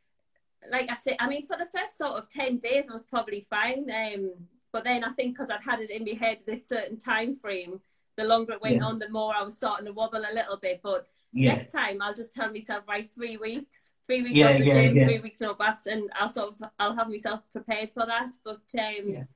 [0.71, 3.47] like I said, I mean, for the first sort of 10 days, I was probably
[3.51, 3.90] fine.
[3.90, 4.33] Um,
[4.72, 7.80] but then I think because I'd had it in my head this certain time frame,
[8.16, 8.85] the longer it went yeah.
[8.85, 10.80] on, the more I was starting to wobble a little bit.
[10.83, 11.54] But yeah.
[11.54, 14.94] next time, I'll just tell myself, right, three weeks, three weeks yeah, off the gym,
[14.94, 18.33] three weeks no baths, and I'll sort of I'll have myself prepared for that.
[18.44, 19.26] But um,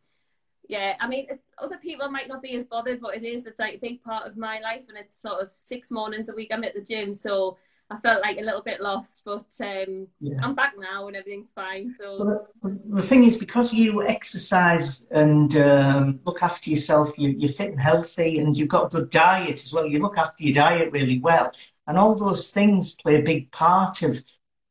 [0.68, 0.96] yeah.
[1.00, 3.46] I mean, other people might not be as bothered, but it is.
[3.46, 6.34] It's like a big part of my life, and it's sort of six mornings a
[6.34, 7.58] week I'm at the gym, so
[7.94, 10.37] I felt like a little bit lost, but um, yeah.
[10.42, 11.94] I'm back now and everything's fine.
[11.94, 17.30] So well, the, the, thing is, because you exercise and um, look after yourself, you,
[17.38, 19.87] you're fit and healthy, and you've got a good diet as well.
[19.87, 21.52] You look after your diet really well,
[21.87, 24.20] and all those things play a big part of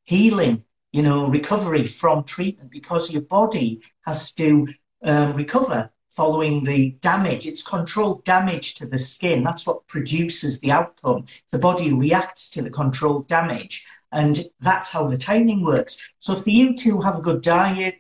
[0.04, 0.64] healing.
[0.92, 4.68] You know, recovery from treatment because your body has to
[5.04, 7.48] um, recover following the damage.
[7.48, 9.44] It's controlled damage to the skin.
[9.44, 11.26] That's what produces the outcome.
[11.52, 13.86] The body reacts to the controlled damage.
[14.12, 16.02] And that's how the tightening works.
[16.20, 17.96] So for you to have a good diet,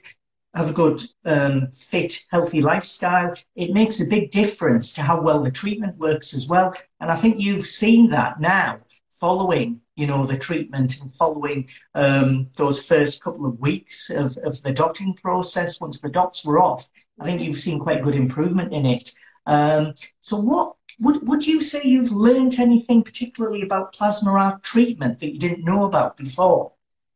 [0.53, 5.41] have a good, um, fit, healthy lifestyle, it makes a big difference to how well
[5.41, 6.73] the treatment works as well.
[6.99, 8.79] And I think you've seen that now
[9.11, 14.61] following you know, the treatment and following um, those first couple of weeks of, of
[14.63, 18.73] the dotting process, once the dots were off, I think you've seen quite good improvement
[18.73, 19.11] in it.
[19.45, 25.19] Um, so, what would would you say you've learned anything particularly about plasma arc treatment
[25.19, 26.73] that you didn't know about before?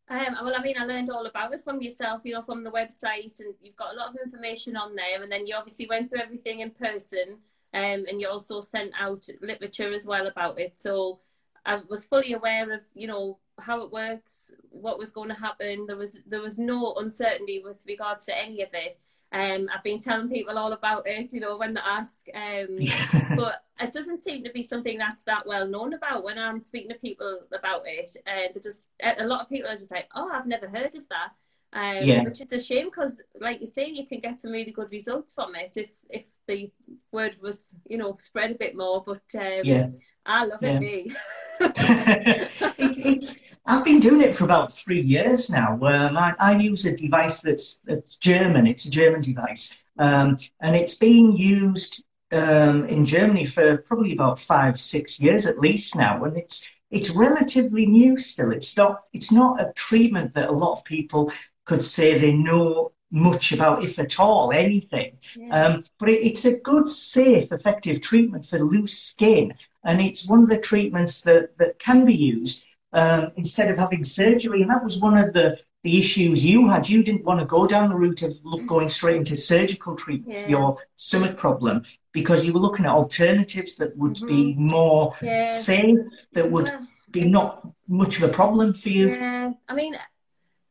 [0.10, 2.72] Um, well, I mean, I learned all about it from yourself, you know, from the
[2.72, 5.22] website, and you've got a lot of information on there.
[5.22, 7.40] And then you obviously went through everything in person,
[7.74, 10.76] um, and you also sent out literature as well about it.
[10.76, 11.20] So
[11.68, 15.86] I was fully aware of, you know, how it works, what was going to happen.
[15.86, 18.96] There was there was no uncertainty with regards to any of it.
[19.34, 22.26] Um, I've been telling people all about it, you know, when they ask.
[22.34, 22.78] Um,
[23.36, 26.90] but it doesn't seem to be something that's that well known about when I'm speaking
[26.90, 28.16] to people about it.
[28.26, 31.10] And uh, just a lot of people are just like, "Oh, I've never heard of
[31.10, 31.34] that,"
[31.74, 32.24] um, yeah.
[32.24, 35.34] which is a shame because, like you say, you can get some really good results
[35.34, 36.72] from it if if the
[37.12, 39.04] word was, you know, spread a bit more.
[39.06, 39.88] But um, yeah.
[40.26, 40.70] I love yeah.
[40.72, 41.12] it, me.
[41.60, 45.74] it's, it's, I've been doing it for about three years now.
[45.82, 48.68] Um, I, I, use a device that's, that's German.
[48.68, 49.82] It's a German device.
[50.00, 55.60] Um, and it's being used um, in Germany for probably about five, six years at
[55.60, 58.52] least now, and it's it's relatively new still.
[58.52, 61.32] It's not it's not a treatment that a lot of people
[61.68, 65.18] could say they know much about, if at all, anything.
[65.38, 65.66] Yeah.
[65.66, 69.54] Um, but it, it's a good, safe, effective treatment for loose skin,
[69.84, 74.04] and it's one of the treatments that that can be used um, instead of having
[74.04, 74.62] surgery.
[74.62, 76.90] And that was one of the the issues you had.
[76.90, 80.38] You didn't want to go down the route of look, going straight into surgical treatment
[80.38, 80.44] yeah.
[80.44, 84.28] for your stomach problem because you were looking at alternatives that would mm-hmm.
[84.28, 85.54] be more yeah.
[85.54, 86.00] safe,
[86.34, 86.72] that would
[87.12, 89.10] be not much of a problem for you.
[89.10, 89.96] Yeah, I mean,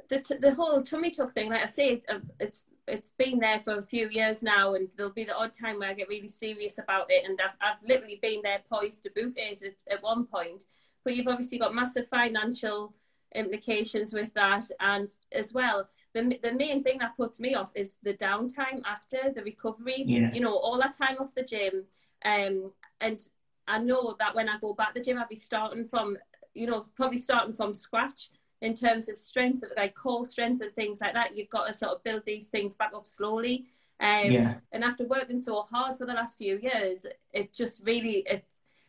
[0.08, 3.58] the t- the whole tummy tuck thing, like I say, uh, it's it's been there
[3.60, 6.28] for a few years now, and there'll be the odd time where I get really
[6.28, 10.02] serious about it, and I've, I've literally been there poised to boot it at, at
[10.02, 10.64] one point.
[11.04, 12.94] But you've obviously got massive financial
[13.34, 17.96] implications with that, and as well, the the main thing that puts me off is
[18.02, 20.04] the downtime after the recovery.
[20.06, 20.32] Yeah.
[20.32, 21.84] You know, all that time off the gym,
[22.24, 23.20] um, and
[23.68, 26.16] I know that when I go back to the gym, I'll be starting from,
[26.54, 31.00] you know, probably starting from scratch in terms of strength, like core strength and things
[31.00, 31.36] like that.
[31.36, 33.66] You've got to sort of build these things back up slowly.
[34.00, 34.54] Um, yeah.
[34.72, 38.44] And after working so hard for the last few years, it just really it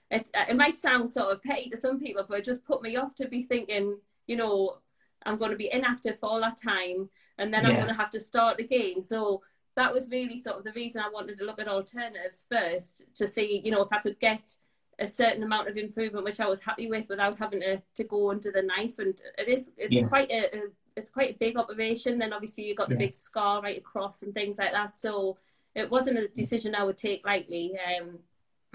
[0.10, 2.96] it it might sound sort of petty to some people, but it just put me
[2.96, 4.78] off to be thinking, you know,
[5.26, 7.70] I'm going to be inactive for all that time and then yeah.
[7.70, 9.04] I'm going to have to start again.
[9.04, 9.42] So
[9.76, 13.28] that was really sort of the reason I wanted to look at alternatives first to
[13.28, 14.56] see, you know, if I could get
[15.00, 18.32] a certain amount of improvement, which I was happy with without having to, to go
[18.32, 19.00] under the knife.
[19.00, 20.08] And it is, it's yeah.
[20.08, 20.62] quite a, a,
[20.96, 22.18] it's quite a big operation.
[22.18, 23.06] Then obviously you got the yeah.
[23.06, 24.98] big scar right across and things like that.
[24.98, 25.38] So
[25.76, 27.74] it wasn't a decision I would take lightly.
[27.78, 28.20] Um,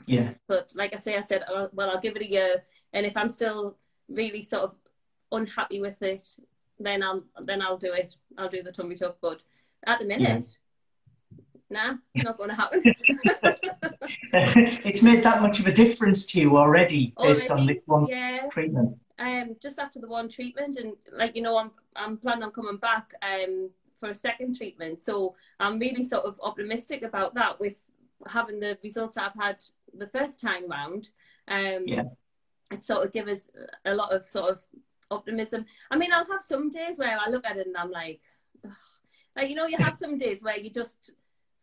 [0.07, 0.35] yeah.
[0.47, 2.63] But like I say, I said, oh, well, I'll give it a year.
[2.93, 3.77] And if I'm still
[4.09, 4.75] really sort of
[5.33, 6.37] unhappy with it,
[6.79, 8.17] then I'll then I'll do it.
[8.39, 9.19] I'll do the tummy tuck.
[9.21, 9.43] But
[9.87, 10.59] at the minute.
[11.73, 12.83] Nah, not going to happen.
[14.33, 18.49] it's made that much of a difference to you already, based on this one yeah.
[18.51, 18.97] treatment.
[19.19, 22.77] Um, just after the one treatment, and like you know, I'm I'm planning on coming
[22.77, 23.71] back um
[24.03, 25.01] for a second treatment.
[25.01, 27.77] So I'm really sort of optimistic about that with
[28.27, 29.63] having the results that I've had
[29.97, 31.11] the first time round.
[31.47, 32.05] Um, yeah.
[32.73, 33.51] It sort of gives us
[33.85, 34.61] a lot of sort of
[35.11, 35.67] optimism.
[35.91, 38.21] I mean, I'll have some days where I look at it and I'm like,
[38.65, 38.73] Ugh.
[39.37, 41.13] like you know, you have some days where you just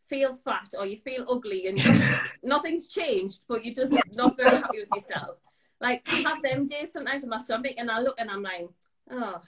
[0.09, 1.77] feel fat or you feel ugly and
[2.43, 5.37] nothing's changed, but you're just not very happy with yourself.
[5.79, 8.67] Like I have them days sometimes with my stomach, and I look and I'm like,
[9.11, 9.41] oh,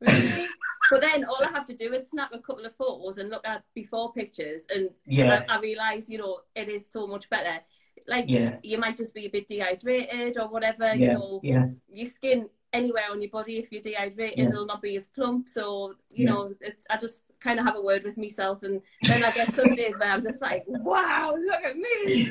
[0.00, 0.46] really?
[0.90, 3.46] but then all I have to do is snap a couple of photos and look
[3.46, 5.44] at before pictures, and yeah.
[5.48, 7.60] I, I realize, you know, it is so much better.
[8.06, 8.56] Like yeah.
[8.62, 10.94] you might just be a bit dehydrated or whatever, yeah.
[10.94, 11.66] you know, yeah.
[11.90, 14.48] your skin anywhere on your body if you're dehydrated yeah.
[14.48, 16.30] it'll not be as plump so you yeah.
[16.30, 19.52] know it's i just kind of have a word with myself and then i get
[19.52, 21.88] some days where i'm just like wow look at me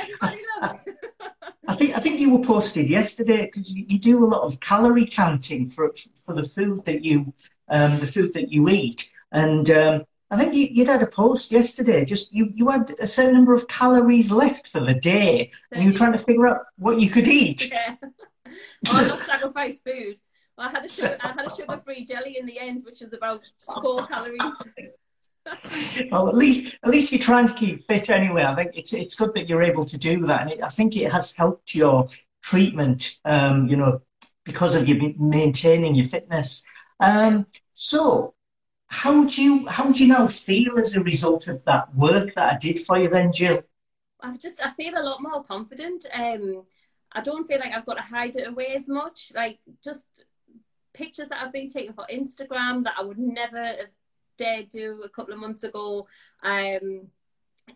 [0.00, 0.80] everybody look
[1.68, 4.58] I think I think you were posted yesterday because you, you, do a lot of
[4.60, 7.34] calorie counting for for the food that you
[7.68, 11.52] um, the food that you eat, and um, I think you, would had a post
[11.52, 12.04] yesterday.
[12.04, 15.90] Just you you had a certain number of calories left for the day, and you
[15.90, 17.72] were trying to figure out what you could eat.
[17.88, 17.94] Yeah.
[18.88, 20.16] Oh, not sacrifice food.
[20.56, 23.12] Well, I had a sugar, I had a sugar-free jelly in the end, which was
[23.12, 23.40] about
[23.82, 24.42] four calories.
[26.10, 28.42] well, at least at least you're trying to keep fit anyway.
[28.42, 30.96] I think it's it's good that you're able to do that, and it, I think
[30.96, 32.08] it has helped your
[32.42, 33.20] treatment.
[33.24, 34.02] Um, you know,
[34.44, 36.64] because of you maintaining your fitness.
[37.00, 38.34] Um, so,
[38.86, 42.54] how do you how do you now feel as a result of that work that
[42.54, 43.62] I did for you, then, Jill?
[44.20, 46.06] I've just I feel a lot more confident.
[46.12, 46.64] Um,
[47.12, 49.32] I don't feel like I've got to hide it away as much.
[49.34, 50.04] Like just
[50.92, 53.90] pictures that I've been taking for Instagram that I would never have
[54.36, 56.06] dared do a couple of months ago.
[56.42, 57.08] Um,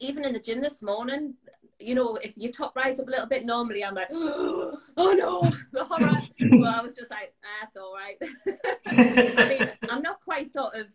[0.01, 1.35] even in the gym this morning,
[1.79, 5.43] you know, if your top rise up a little bit, normally I'm like, oh, no,
[5.73, 6.21] the horror.
[6.61, 8.17] well, I was just like, that's all right.
[9.37, 10.87] I mean, I'm not quite sort of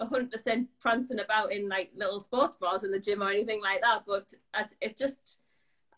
[0.00, 4.02] 100% prancing about in like little sports bras in the gym or anything like that,
[4.06, 4.32] but
[4.80, 5.38] it just,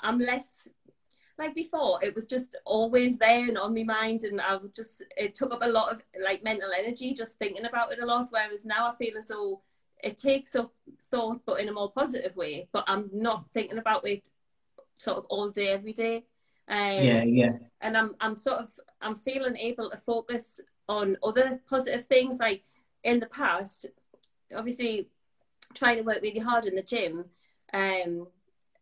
[0.00, 0.68] I'm less
[1.38, 5.03] like before it was just always there and on my mind and i would just
[5.16, 8.29] it took up a lot of like mental energy just thinking about it a lot
[8.31, 9.61] whereas now i feel as though
[10.05, 10.73] it takes up
[11.11, 12.68] thought but in a more positive way.
[12.73, 14.29] But i'm not thinking about it
[14.99, 16.25] sort of all day every day.
[16.68, 17.53] Um, yeah yeah.
[17.81, 18.70] and i'm i'm sort of
[19.03, 22.38] i'm feeling able to focus on other positive things.
[22.38, 22.62] Like
[23.03, 23.87] in the past
[24.55, 25.09] obviously
[25.74, 27.24] trying to work really hard in the gym
[27.72, 28.26] um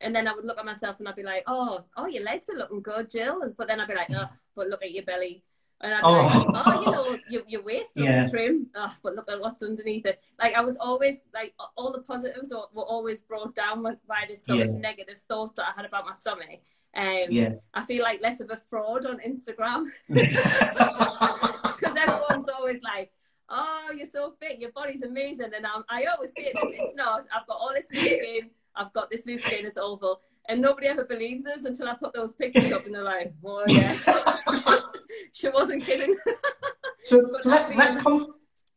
[0.03, 2.49] and then I would look at myself and I'd be like, oh, oh, your legs
[2.49, 3.55] are looking good, Jill.
[3.57, 5.43] But then I'd be like, oh, but look at your belly.
[5.81, 6.45] And I'm oh.
[6.53, 8.29] like, oh, you know, your, your waist looks yeah.
[8.29, 10.23] trim, oh, but look at what's underneath it.
[10.39, 14.45] Like I was always like all the positives were, were always brought down by this
[14.45, 14.67] sort yeah.
[14.67, 16.61] of negative thoughts that I had about my stomach.
[16.95, 17.55] Um, yeah.
[17.75, 23.11] I feel like less of a fraud on Instagram because everyone's always like,
[23.49, 27.27] "Oh, you're so fit, your body's amazing," and I'm, I always say it, it's not.
[27.35, 31.05] I've got all this skin, I've got this new skin, it's awful, and nobody ever
[31.05, 33.95] believes us until I put those pictures up, and they're like, "Oh yeah."
[35.33, 36.17] she wasn't kidding.
[37.03, 38.29] so, so that that, conf-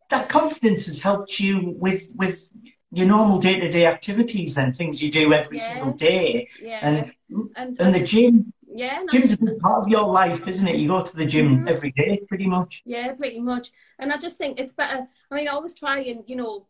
[0.10, 2.50] that confidence has helped you with with
[2.92, 5.64] your normal day to day activities and things you do every yeah.
[5.64, 6.48] single day.
[6.62, 6.80] Yeah.
[6.82, 7.14] And
[7.56, 8.52] and, and the gym.
[8.68, 10.76] Yeah, gym's a big part of your life, isn't it?
[10.76, 11.68] You go to the gym mm-hmm.
[11.70, 12.84] every day, pretty much.
[12.86, 13.72] Yeah, pretty much.
[14.00, 15.08] And I just think it's better.
[15.32, 16.68] I mean, I always try and you know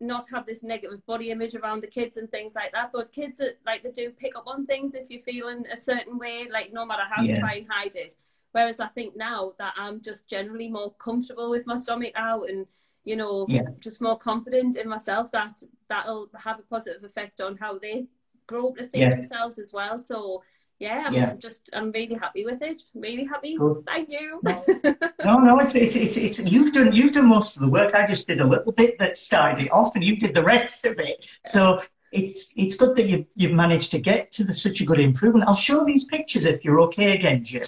[0.00, 2.90] not have this negative body image around the kids and things like that.
[2.92, 6.18] But kids, are, like they do pick up on things if you're feeling a certain
[6.18, 7.34] way, like no matter how yeah.
[7.34, 8.14] you try and hide it.
[8.52, 12.66] Whereas I think now that I'm just generally more comfortable with my stomach out and
[13.04, 13.62] you know yeah.
[13.80, 18.06] just more confident in myself, that that'll have a positive effect on how they
[18.46, 19.10] grow up to see yeah.
[19.10, 19.98] themselves as well.
[19.98, 20.42] So
[20.78, 21.34] yeah, I'm yeah.
[21.34, 22.82] just I'm really happy with it.
[22.94, 23.56] Really happy.
[23.56, 23.84] Good.
[23.86, 24.40] Thank you.
[25.24, 27.94] No, no, it's, it's it's it's you've done you've done most of the work.
[27.94, 30.86] I just did a little bit that started it off, and you did the rest
[30.86, 31.26] of it.
[31.44, 35.00] So it's it's good that you've you've managed to get to the, such a good
[35.00, 35.48] improvement.
[35.48, 37.64] I'll show these pictures if you're okay again, Jim.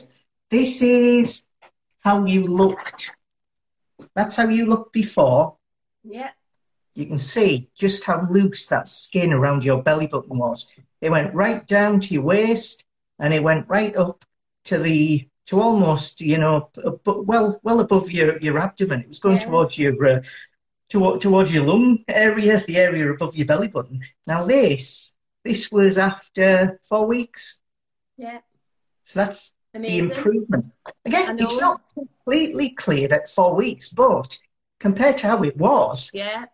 [0.48, 1.42] This is
[2.02, 3.10] how you looked.
[4.14, 5.56] That's how you looked before.
[6.04, 6.30] Yeah.
[6.94, 10.78] You can see just how loose that skin around your belly button was.
[11.00, 12.84] It went right down to your waist,
[13.20, 14.24] and it went right up
[14.64, 16.70] to the to almost you know
[17.04, 19.00] well well above your your abdomen.
[19.00, 19.46] It was going yeah.
[19.46, 20.22] towards your uh,
[20.90, 24.02] to, towards your lung area, the area above your belly button.
[24.26, 25.12] Now this
[25.44, 27.60] this was after four weeks.
[28.16, 28.40] Yeah.
[29.04, 30.08] So that's Amazing.
[30.08, 30.66] the improvement.
[31.04, 34.38] Again, it's not completely cleared at four weeks, but
[34.78, 36.46] compared to how it was, yeah,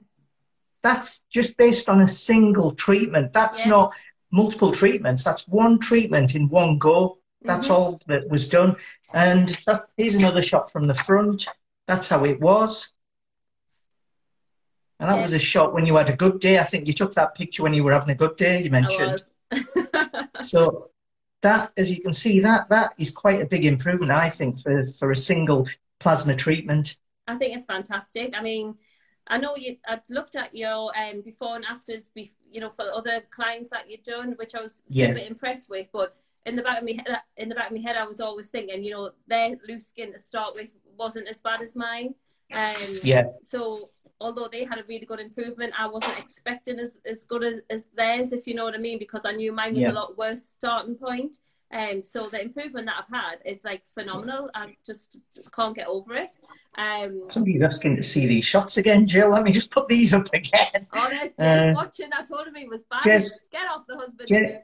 [0.82, 3.32] that's just based on a single treatment.
[3.32, 3.70] That's yeah.
[3.70, 3.94] not
[4.30, 5.24] multiple treatments.
[5.24, 7.18] That's one treatment in one go.
[7.42, 7.76] That's mm-hmm.
[7.76, 8.76] all that was done.
[9.12, 11.46] And that, here's another shot from the front.
[11.86, 12.92] That's how it was.
[14.98, 15.22] And that yeah.
[15.22, 16.58] was a shot when you had a good day.
[16.58, 19.22] I think you took that picture when you were having a good day, you mentioned.
[20.42, 20.90] so
[21.42, 24.86] that, as you can see, that that is quite a big improvement, I think, for,
[24.86, 25.68] for a single
[26.00, 26.96] plasma treatment.
[27.28, 28.36] I think it's fantastic.
[28.36, 28.76] I mean,
[29.28, 29.76] I know you.
[29.88, 33.90] I've looked at your um, before and afters, you know, for the other clients that
[33.90, 35.06] you've done, which I was yeah.
[35.06, 35.88] super impressed with.
[35.92, 38.20] But in the back of my head, in the back of my head, I was
[38.20, 42.14] always thinking, you know, their loose skin to start with wasn't as bad as mine.
[42.52, 43.24] Um, yeah.
[43.42, 47.60] So although they had a really good improvement, I wasn't expecting as, as good as,
[47.68, 49.90] as theirs, if you know what I mean, because I knew mine was yeah.
[49.90, 51.38] a lot worse starting point.
[51.72, 54.50] Um, so the improvement that I've had is like phenomenal.
[54.54, 55.16] I just
[55.52, 56.30] can't get over it.
[56.76, 59.30] Um, Somebody's asking to see these shots again, Jill.
[59.30, 60.86] Let me just put these up again.
[60.92, 61.32] Oh, there's
[61.68, 62.10] uh, watching.
[62.16, 63.02] I told him he was bad.
[63.02, 64.28] Jess, get off the husband.
[64.28, 64.62] Jess,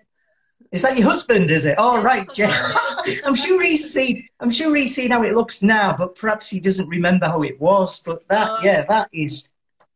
[0.71, 1.51] is that your husband?
[1.51, 1.77] Is it?
[1.77, 2.29] All oh, right.
[3.25, 4.27] I'm sure he's seen.
[4.39, 7.61] I'm sure he's seen how it looks now, but perhaps he doesn't remember how it
[7.61, 8.01] was.
[8.03, 8.59] But that, oh.
[8.63, 9.53] yeah, that is.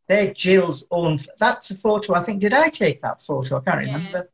[0.08, 1.18] They're Jill's own.
[1.38, 2.14] That's a photo.
[2.14, 2.40] I think.
[2.40, 3.58] Did I take that photo?
[3.58, 4.28] I can't remember.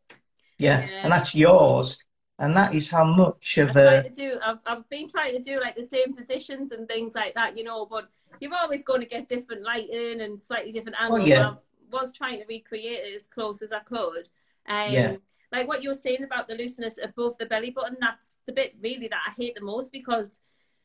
[0.59, 1.01] Yeah, yeah.
[1.03, 2.03] and that's yours
[2.43, 4.09] and that is how much of a.
[4.09, 7.57] do, I've, I've been trying to do like the same positions and things like that,
[7.57, 8.09] you know, but
[8.41, 11.29] you're always going to get different lighting and slightly different oh, angles.
[11.29, 11.51] yeah.
[11.51, 11.57] I
[11.93, 14.29] was trying to recreate it as close as I could.
[14.67, 15.17] Um, yeah.
[15.53, 18.75] Like what you were saying about the looseness above the belly button, that's the bit
[18.83, 20.41] really that I hate the most because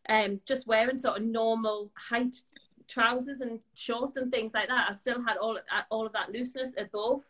[0.10, 2.36] um, just wearing sort of normal height
[2.88, 5.58] trousers and shorts and things like that, I still had all
[5.90, 7.24] all of that looseness above.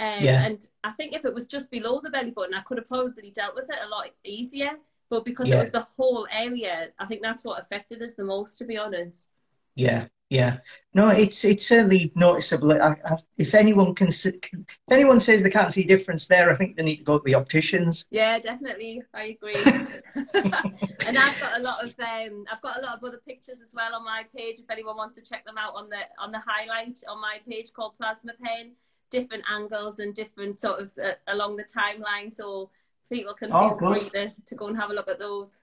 [0.00, 0.44] Um, yeah.
[0.44, 3.30] And I think if it was just below the belly button, I could have probably
[3.30, 4.72] dealt with it a lot easier.
[5.10, 5.56] But because yeah.
[5.56, 8.76] it was the whole area, I think that's what affected us the most, to be
[8.76, 9.28] honest.
[9.74, 10.58] Yeah, yeah.
[10.92, 12.72] No, it's it's certainly noticeable.
[12.72, 16.76] I, I, if anyone can, if anyone says they can't see difference there, I think
[16.76, 18.04] they need to go to the opticians.
[18.10, 19.02] Yeah, definitely.
[19.14, 19.54] I agree.
[20.34, 23.72] and I've got a lot of um, I've got a lot of other pictures as
[23.72, 24.58] well on my page.
[24.58, 27.72] If anyone wants to check them out on the on the highlight on my page
[27.72, 28.72] called Plasma Pen
[29.10, 32.70] different angles and different sort of uh, along the timeline, so
[33.10, 34.02] people can oh, feel good.
[34.02, 35.58] free to, to go and have a look at those.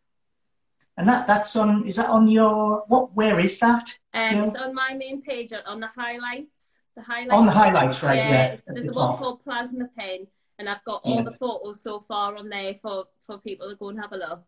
[0.98, 3.98] And that that's on is that on your what where is that?
[4.14, 6.80] Um, it's on my main page on the highlights.
[6.96, 7.34] The highlights.
[7.34, 8.18] On the highlights, right?
[8.18, 8.30] Yeah.
[8.30, 10.26] yeah there's the one called Plasma Pen,
[10.58, 11.24] and I've got all yeah.
[11.24, 14.43] the photos so far on there for for people to go and have a look.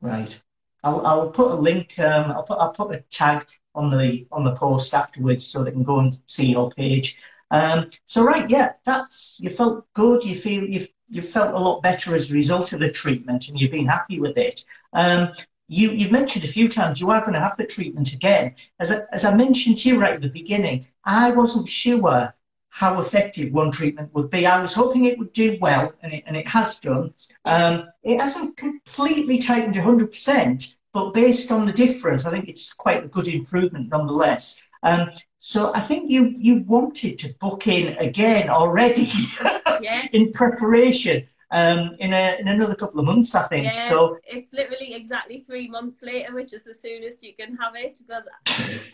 [0.00, 0.40] Right.
[0.82, 1.96] I'll I'll put a link.
[1.98, 5.70] Um, I'll put I'll put a tag on the on the post afterwards so they
[5.70, 7.16] can go and see your page.
[7.50, 10.24] Um, so right, yeah, that's you felt good.
[10.24, 13.58] You feel you've you felt a lot better as a result of the treatment, and
[13.58, 14.64] you've been happy with it.
[14.92, 15.32] Um,
[15.68, 18.54] you, you've mentioned a few times you are going to have the treatment again.
[18.80, 22.34] As I, as I mentioned to you right at the beginning, I wasn't sure
[22.70, 24.46] how effective one treatment would be.
[24.46, 27.12] I was hoping it would do well, and it, and it has done.
[27.44, 33.04] Um, it hasn't completely tightened 100%, but based on the difference, I think it's quite
[33.04, 34.60] a good improvement nonetheless.
[34.82, 39.10] Um, so I think you you've wanted to book in again already
[39.80, 40.02] yeah.
[40.12, 43.64] in preparation um, in a, in another couple of months, I think.
[43.64, 47.74] Yeah, so it's literally exactly three months later, which is the soonest you can have
[47.74, 47.98] it.
[48.06, 48.28] Because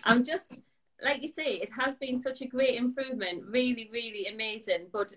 [0.04, 0.60] I'm just
[1.02, 4.86] like you say, it has been such a great improvement, really, really amazing.
[4.92, 5.14] But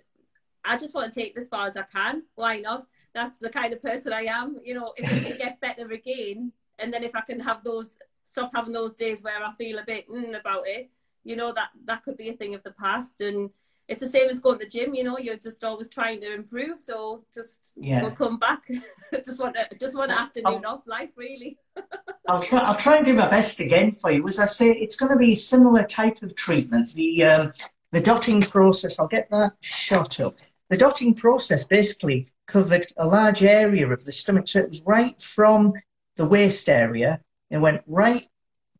[0.65, 2.23] I just want to take this as far as I can.
[2.35, 2.87] Why not?
[3.13, 4.57] That's the kind of person I am.
[4.63, 7.97] You know, if it can get better again, and then if I can have those,
[8.25, 10.89] stop having those days where I feel a bit mm, about it,
[11.27, 13.19] you know, that that could be a thing of the past.
[13.19, 13.49] And
[13.89, 14.93] it's the same as going to the gym.
[14.93, 16.79] You know, you're just always trying to improve.
[16.79, 18.01] So just yeah.
[18.01, 18.63] we'll come back.
[19.25, 21.57] just want to, just one afternoon I'll, off life, really.
[22.29, 22.59] I'll try.
[22.59, 24.25] I'll try and do my best again for you.
[24.25, 26.93] As I say, it's going to be a similar type of treatment.
[26.93, 27.53] The um,
[27.91, 28.97] the dotting process.
[28.97, 30.35] I'll get that shot up.
[30.69, 35.21] The dotting process basically covered a large area of the stomach, so it was right
[35.21, 35.73] from
[36.15, 37.19] the waist area.
[37.49, 38.25] It went right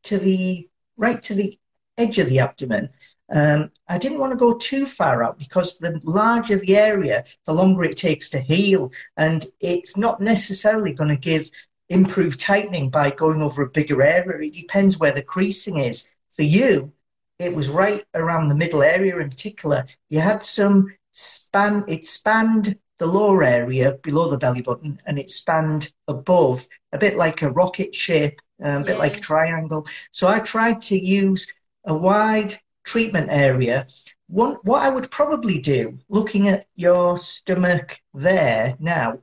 [0.03, 1.53] to the right to the
[1.97, 2.89] edge of the abdomen
[3.29, 7.53] um, I didn't want to go too far out because the larger the area, the
[7.53, 8.91] longer it takes to heal.
[9.17, 11.49] And it's not necessarily going to give
[11.89, 14.47] improved tightening by going over a bigger area.
[14.47, 16.09] It depends where the creasing is.
[16.29, 16.91] For you,
[17.39, 19.85] it was right around the middle area in particular.
[20.09, 25.29] You had some span, it spanned the lower area below the belly button and it
[25.29, 28.99] spanned above, a bit like a rocket shape, um, a bit yeah.
[28.99, 29.85] like a triangle.
[30.11, 31.51] So I tried to use
[31.87, 33.87] a wide treatment area,
[34.27, 39.19] what, what I would probably do, looking at your stomach there now,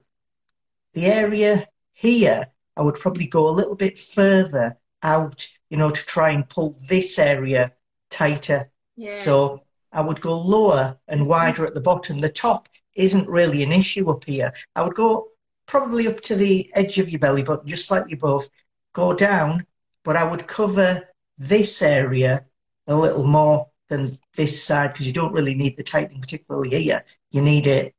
[0.94, 6.06] the area here, I would probably go a little bit further out, you know, to
[6.06, 7.72] try and pull this area
[8.10, 8.70] tighter.
[8.96, 9.22] Yeah.
[9.22, 9.62] So
[9.92, 11.30] I would go lower and mm-hmm.
[11.30, 12.20] wider at the bottom.
[12.20, 14.52] The top isn't really an issue up here.
[14.74, 15.28] I would go
[15.66, 18.48] probably up to the edge of your belly button, just slightly above,
[18.92, 19.66] go down,
[20.04, 21.02] but I would cover
[21.38, 22.46] this area
[22.86, 27.04] a little more than this side because you don't really need the tightening, particularly here.
[27.30, 27.94] You need it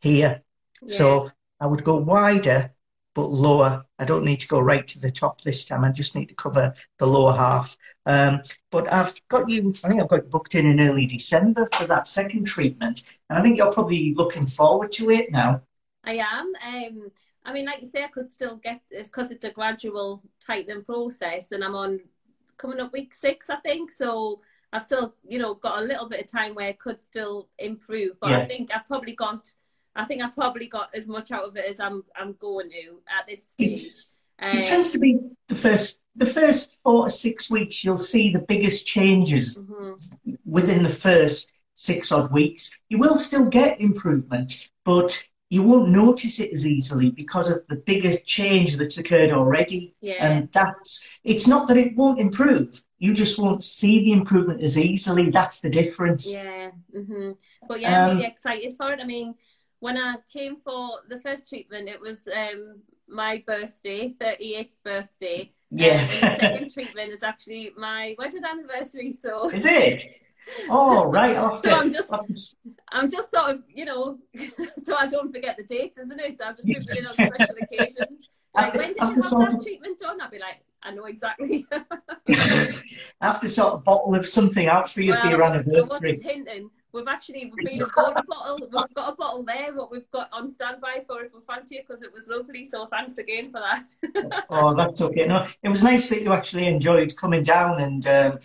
[0.00, 0.42] here.
[0.82, 0.94] Yeah.
[0.94, 2.72] So I would go wider
[3.14, 3.84] but lower.
[3.98, 5.84] I don't need to go right to the top this time.
[5.84, 7.76] I just need to cover the lower half.
[8.06, 11.68] Um, but I've got you, I think I've got you booked in in early December
[11.72, 13.02] for that second treatment.
[13.28, 15.62] And I think you're probably looking forward to it now.
[16.04, 16.52] I am.
[16.64, 17.10] Um,
[17.44, 21.50] I mean, like you say, I could still get because it's a gradual tightening process,
[21.50, 22.00] and I'm on
[22.58, 23.90] coming up week six, I think.
[23.90, 24.40] So
[24.72, 28.20] I've still, you know, got a little bit of time where I could still improve.
[28.20, 28.38] But yeah.
[28.38, 29.52] I think I've probably got,
[29.96, 33.00] I think I've probably got as much out of it as I'm, I'm going to
[33.08, 33.80] at this stage.
[34.40, 37.82] Um, it tends to be the first, the first four to six weeks.
[37.82, 40.34] You'll see the biggest changes mm-hmm.
[40.44, 42.76] within the first six odd weeks.
[42.88, 47.76] You will still get improvement, but you won't notice it as easily because of the
[47.76, 49.94] bigger change that's occurred already.
[50.00, 50.26] Yeah.
[50.26, 52.82] And that's, it's not that it won't improve.
[52.98, 55.30] You just won't see the improvement as easily.
[55.30, 56.34] That's the difference.
[56.34, 56.70] Yeah.
[56.94, 57.32] Mm-hmm.
[57.66, 59.00] But yeah, I'm really um, excited for it.
[59.00, 59.34] I mean,
[59.80, 65.52] when I came for the first treatment, it was um, my birthday, 38th birthday.
[65.70, 66.02] Yeah.
[66.02, 69.12] Um, the second treatment is actually my wedding anniversary.
[69.12, 70.02] So is it?
[70.68, 71.34] Oh right.
[71.62, 72.12] so I'm just,
[72.90, 74.18] I'm just sort of, you know,
[74.82, 76.40] so I don't forget the dates, isn't it?
[76.44, 78.30] I'm just putting in on special occasions.
[78.54, 80.20] Like, when did you have that of, treatment done?
[80.20, 81.66] I'd be like, I know exactly.
[81.72, 85.80] I have to sort of bottle of something out for you well, for your anniversary.
[85.80, 86.70] I wasn't hinting.
[86.92, 87.86] We've actually we've been a
[88.26, 88.58] bottle.
[88.60, 89.74] We've got a bottle there.
[89.74, 92.66] What we've got on standby for if we fancy it because it was lovely.
[92.68, 94.44] So thanks again for that.
[94.48, 95.26] oh, that's okay.
[95.26, 98.38] No, it was nice that you actually enjoyed coming down and um,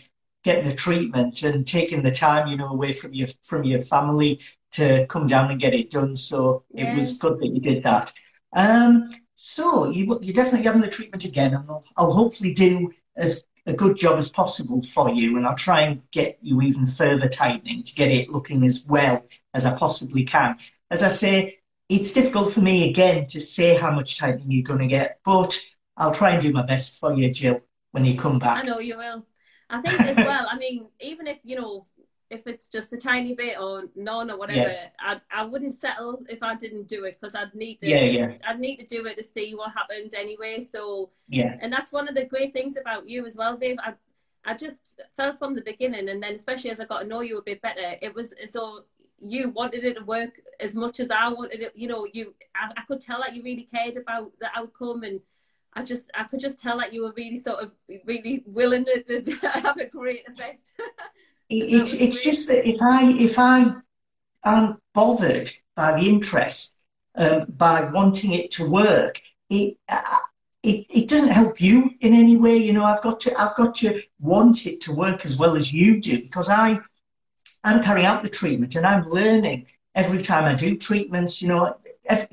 [0.44, 4.39] get the treatment and taking the time, you know, away from your from your family
[4.72, 6.16] to come down and get it done.
[6.16, 6.94] So yeah.
[6.94, 8.12] it was good that you did that.
[8.54, 13.46] Um, so you you're definitely having the treatment again, and I'll, I'll hopefully do as
[13.66, 17.30] a good job as possible for you, and I'll try and get you even further
[17.30, 19.24] tightening to get it looking as well
[19.54, 20.58] as I possibly can.
[20.91, 24.80] As I say, it's difficult for me again to say how much tightening you're going
[24.80, 25.60] to get, but
[25.96, 28.64] I'll try and do my best for you, Jill, when you come back.
[28.64, 29.26] I know you will.
[29.70, 30.47] I think as well.
[30.49, 31.86] I mean, even if you know,
[32.30, 34.88] if it's just a tiny bit or none or whatever, yeah.
[34.99, 37.89] I I wouldn't settle if I didn't do it because I'd need to.
[37.89, 38.34] Yeah, yeah.
[38.47, 40.61] I'd need to do it to see what happened anyway.
[40.61, 43.78] So yeah, and that's one of the great things about you as well, Dave.
[43.80, 43.93] I
[44.45, 47.38] I just felt from the beginning, and then especially as I got to know you
[47.38, 48.86] a bit better, it was so
[49.20, 51.72] you wanted it to work as much as I wanted it.
[51.76, 55.22] You know, you I, I could tell that you really cared about the outcome and
[55.76, 57.71] I just I could just tell that you were really sort of
[58.05, 60.74] really willing to, to have a great effect.
[61.49, 62.24] it's it's great.
[62.24, 63.76] just that if I if I
[64.45, 66.76] am bothered by the interest,
[67.15, 70.01] um, by wanting it to work, it, uh,
[70.61, 72.57] it it doesn't help you in any way.
[72.57, 75.74] You know, I've got to I've got to want it to work as well as
[75.74, 76.80] you do because I
[77.63, 81.41] I'm carrying out the treatment and I'm learning every time I do treatments.
[81.41, 82.28] You know, every,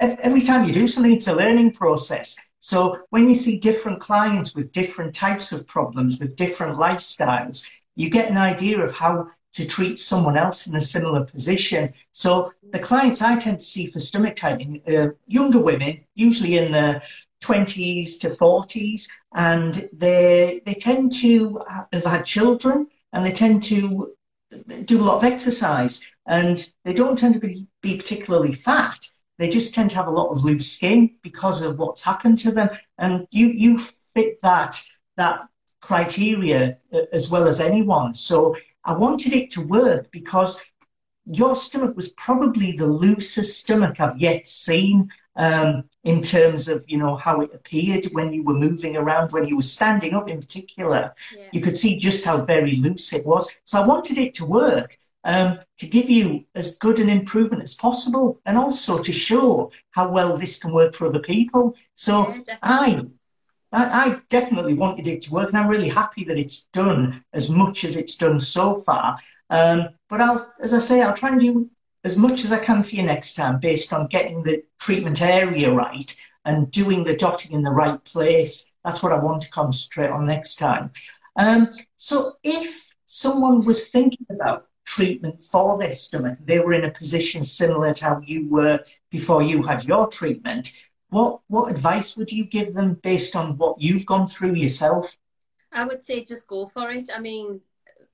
[0.00, 2.36] every time you do something, it's a learning process.
[2.66, 7.64] So when you see different clients with different types of problems, with different lifestyles,
[7.94, 11.94] you get an idea of how to treat someone else in a similar position.
[12.10, 16.72] So the clients I tend to see for stomach tightening are younger women, usually in
[16.72, 17.02] their
[17.44, 21.62] 20s to 40s, and they they tend to
[21.92, 24.12] have had children and they tend to
[24.86, 29.50] do a lot of exercise and they don't tend to be, be particularly fat they
[29.50, 32.70] just tend to have a lot of loose skin because of what's happened to them.
[32.98, 33.78] And you you
[34.14, 34.82] fit that
[35.16, 35.40] that
[35.80, 38.14] criteria uh, as well as anyone.
[38.14, 40.72] So I wanted it to work because
[41.24, 46.98] your stomach was probably the loosest stomach I've yet seen um, in terms of you
[46.98, 50.40] know how it appeared when you were moving around, when you were standing up in
[50.40, 51.14] particular.
[51.36, 51.48] Yeah.
[51.52, 53.50] You could see just how very loose it was.
[53.64, 54.96] So I wanted it to work
[55.26, 60.08] um, to give you as good an improvement as possible and also to show how
[60.08, 61.74] well this can work for other people.
[61.94, 63.02] So yeah, I,
[63.72, 67.50] I, I definitely wanted it to work and I'm really happy that it's done as
[67.50, 69.18] much as it's done so far.
[69.50, 71.68] Um, but I'll, as I say, I'll try and do
[72.04, 75.72] as much as I can for you next time based on getting the treatment area
[75.72, 78.64] right and doing the dotting in the right place.
[78.84, 80.92] That's what I want to concentrate on next time.
[81.34, 86.90] Um, so if someone was thinking about treatment for their stomach, they were in a
[86.90, 88.80] position similar to how you were
[89.10, 90.72] before you had your treatment.
[91.10, 95.16] What what advice would you give them based on what you've gone through yourself?
[95.72, 97.10] I would say just go for it.
[97.14, 97.60] I mean,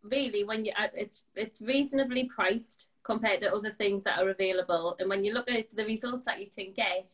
[0.03, 5.09] really, when you it's it's reasonably priced compared to other things that are available, and
[5.09, 7.09] when you look at the results that you can get,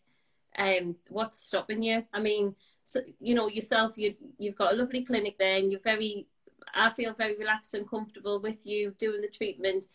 [0.57, 2.05] um, what's stopping you?
[2.13, 2.55] I mean,
[2.85, 6.27] so, you know yourself, you you've got a lovely clinic there, and you're very
[6.75, 9.87] I feel very relaxed and comfortable with you doing the treatment.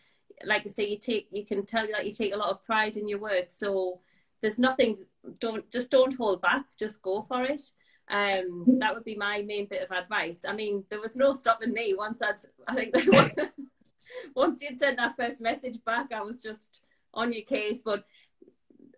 [0.46, 2.98] Like I say, you take you can tell that you take a lot of pride
[2.98, 3.48] in your work.
[3.50, 4.00] So
[4.42, 4.98] there's nothing.
[5.40, 6.66] Don't just don't hold back.
[6.78, 7.62] Just go for it.
[8.10, 10.42] Um, that would be my main bit of advice.
[10.48, 12.36] I mean, there was no stopping me once I'd.
[12.68, 12.96] I think
[14.36, 16.82] once you'd sent that first message back, I was just
[17.14, 17.82] on your case.
[17.84, 18.06] But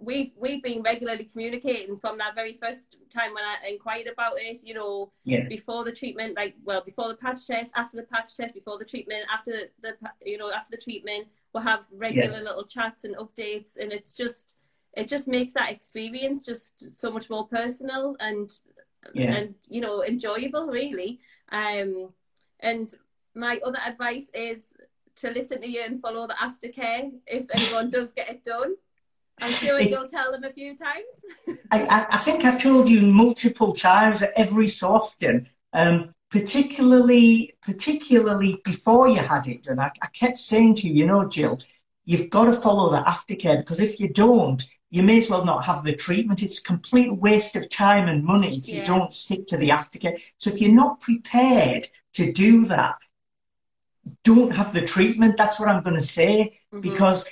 [0.05, 4.61] we've we've been regularly communicating from that very first time when I inquired about it.
[4.63, 5.47] You know, yeah.
[5.49, 8.85] before the treatment, like well, before the patch test, after the patch test, before the
[8.85, 12.43] treatment, after the you know after the treatment, we'll have regular yeah.
[12.43, 14.53] little chats and updates, and it's just
[14.93, 18.51] it just makes that experience just so much more personal and
[19.13, 19.33] yeah.
[19.33, 21.19] and you know enjoyable, really.
[21.51, 22.09] Um,
[22.59, 22.93] and
[23.33, 24.73] my other advice is
[25.17, 28.75] to listen to you and follow the aftercare if anyone does get it done.
[29.41, 31.59] I'm sure it's, you'll tell them a few times.
[31.71, 39.09] I, I, think I told you multiple times, every so often, um, particularly particularly before
[39.09, 39.79] you had it done.
[39.79, 41.59] I, I kept saying to you, you know, Jill,
[42.05, 45.65] you've got to follow the aftercare because if you don't, you may as well not
[45.65, 46.41] have the treatment.
[46.41, 50.21] It's a complete waste of time and money if you don't stick to the aftercare.
[50.37, 52.95] So if you're not prepared to do that,
[54.23, 55.35] don't have the treatment.
[55.35, 56.81] That's what I'm going to say mm-hmm.
[56.81, 57.29] because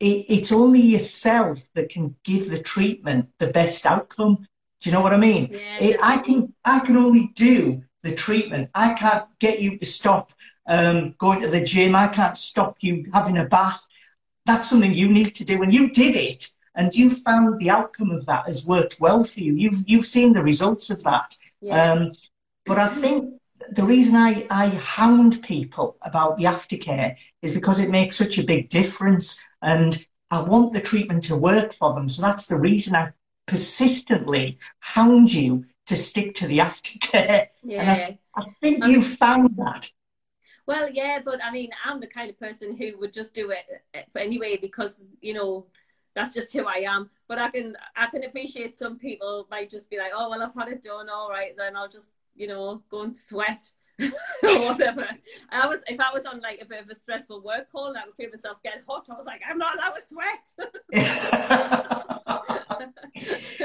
[0.00, 4.46] it, it's only yourself that can give the treatment the best outcome.
[4.80, 5.50] Do you know what I mean?
[5.52, 8.70] Yeah, it, I can I can only do the treatment.
[8.74, 10.32] I can't get you to stop
[10.66, 11.96] um, going to the gym.
[11.96, 13.82] I can't stop you having a bath.
[14.44, 15.62] That's something you need to do.
[15.62, 19.40] And you did it, and you found the outcome of that has worked well for
[19.40, 19.54] you.
[19.54, 21.34] You've you've seen the results of that.
[21.60, 21.92] Yeah.
[21.92, 22.12] Um,
[22.66, 23.32] but I think
[23.72, 28.44] the reason I, I hound people about the aftercare is because it makes such a
[28.44, 32.08] big difference and I want the treatment to work for them.
[32.08, 33.12] So that's the reason I
[33.46, 37.48] persistently hound you to stick to the aftercare.
[37.62, 37.82] Yeah.
[37.82, 39.92] And I, I think I you found that.
[40.66, 43.64] Well, yeah, but I mean, I'm the kind of person who would just do it
[43.94, 45.66] eh, anyway because, you know,
[46.14, 47.10] that's just who I am.
[47.28, 50.54] But I can I can appreciate some people might just be like, oh well, I've
[50.54, 54.10] had it done, all right, then I'll just you know, go and sweat or
[54.68, 55.08] whatever.
[55.50, 57.98] I was if I was on like a bit of a stressful work call and
[57.98, 60.46] I would feel myself get hot, I was like, I'm not allowed to sweat.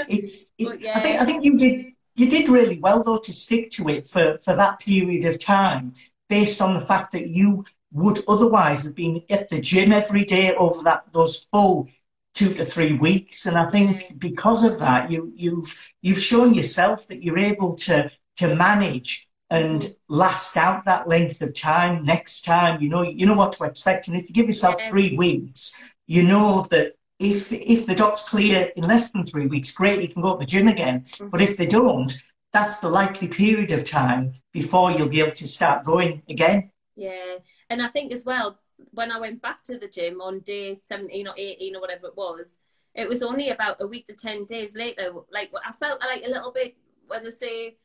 [0.09, 0.97] it's it, yeah.
[0.97, 4.07] I think I think you did you did really well though to stick to it
[4.07, 5.93] for, for that period of time
[6.29, 10.55] based on the fact that you would otherwise have been at the gym every day
[10.55, 11.89] over that those full
[12.34, 13.45] two to three weeks.
[13.45, 14.19] And I think mm.
[14.19, 19.93] because of that, you, you've you've shown yourself that you're able to to manage and
[20.08, 22.82] last out that length of time next time.
[22.82, 24.08] You know you know what to expect.
[24.08, 28.72] And if you give yourself three weeks, you know that if if the dot's clear
[28.76, 31.02] in less than three weeks, great, you can go to the gym again.
[31.02, 31.30] Mm-hmm.
[31.30, 32.12] But if they don't,
[32.52, 36.72] that's the likely period of time before you'll be able to start going again.
[36.95, 37.36] Yeah,
[37.70, 38.58] and I think as well
[38.91, 42.18] when I went back to the gym on day 17 or 18 or whatever it
[42.18, 42.58] was,
[42.95, 45.14] it was only about a week to 10 days later.
[45.32, 46.76] Like, I felt like a little bit,
[47.08, 47.78] when they say,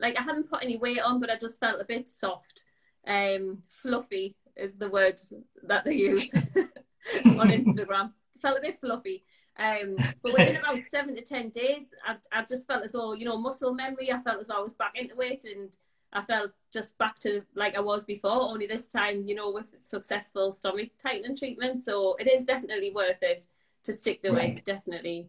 [0.00, 2.64] like, I hadn't put any weight on, but I just felt a bit soft.
[3.06, 5.20] Um, fluffy is the word
[5.64, 8.12] that they use on Instagram.
[8.40, 9.24] felt a bit fluffy.
[9.58, 13.24] Um, but within about seven to 10 days, I, I just felt as though, you
[13.24, 15.70] know, muscle memory, I felt as though I was back into it and
[16.12, 19.74] I felt just back to like I was before, only this time, you know, with
[19.80, 21.82] successful stomach tightening treatment.
[21.82, 23.46] So it is definitely worth it
[23.84, 24.58] to stick to right.
[24.58, 25.28] it, definitely.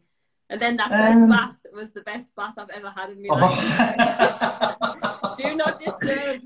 [0.52, 3.30] And then that first um, bath was the best bath I've ever had in my
[3.32, 3.39] oh.
[3.39, 5.38] life.
[5.38, 6.41] Do not disturb.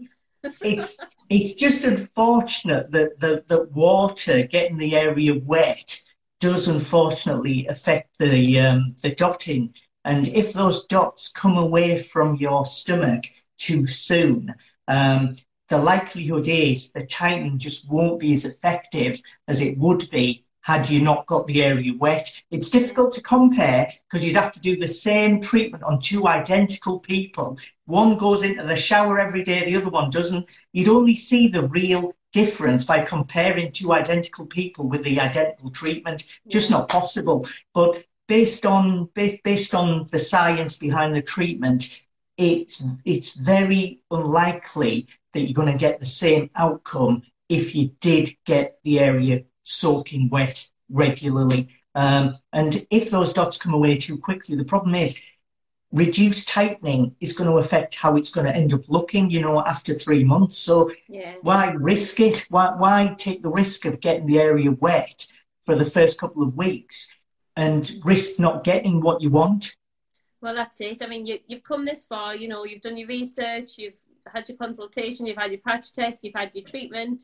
[0.61, 0.97] it's
[1.31, 6.03] it's just unfortunate that the, the water getting the area wet
[6.39, 9.73] does unfortunately affect the um, the dotting.
[10.03, 13.23] And if those dots come away from your stomach,
[13.57, 14.53] too soon,
[14.87, 15.35] um,
[15.69, 20.89] the likelihood is the tightening just won't be as effective as it would be had
[20.89, 22.41] you not got the area wet.
[22.49, 26.99] It's difficult to compare because you'd have to do the same treatment on two identical
[26.99, 27.59] people.
[27.85, 30.49] One goes into the shower every day, the other one doesn't.
[30.73, 36.25] You'd only see the real difference by comparing two identical people with the identical treatment.
[36.47, 37.47] Just not possible.
[37.75, 42.01] But based on based, based on the science behind the treatment,
[42.37, 48.35] it's it's very unlikely that you're going to get the same outcome if you did
[48.47, 51.67] get the area soaking wet regularly.
[51.95, 55.19] Um, and if those dots come away too quickly, the problem is
[55.91, 59.61] reduced tightening is going to affect how it's going to end up looking, you know,
[59.61, 60.57] after three months.
[60.57, 61.35] So yeah.
[61.41, 62.45] why risk it?
[62.49, 65.27] Why, why take the risk of getting the area wet
[65.63, 67.09] for the first couple of weeks
[67.55, 69.75] and risk not getting what you want?
[70.41, 71.01] Well, that's it.
[71.01, 73.97] I mean, you, you've come this far, you know, you've done your research, you've
[74.31, 77.23] had your consultation, you've had your patch test, you've had your treatment,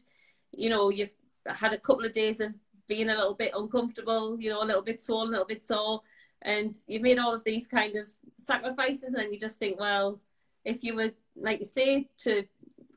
[0.51, 1.13] you know, you've
[1.47, 2.53] had a couple of days of
[2.87, 6.01] being a little bit uncomfortable, you know, a little bit swollen, a little bit sore,
[6.41, 10.19] and you've made all of these kind of sacrifices, and you just think, well,
[10.65, 12.43] if you were, like you say, to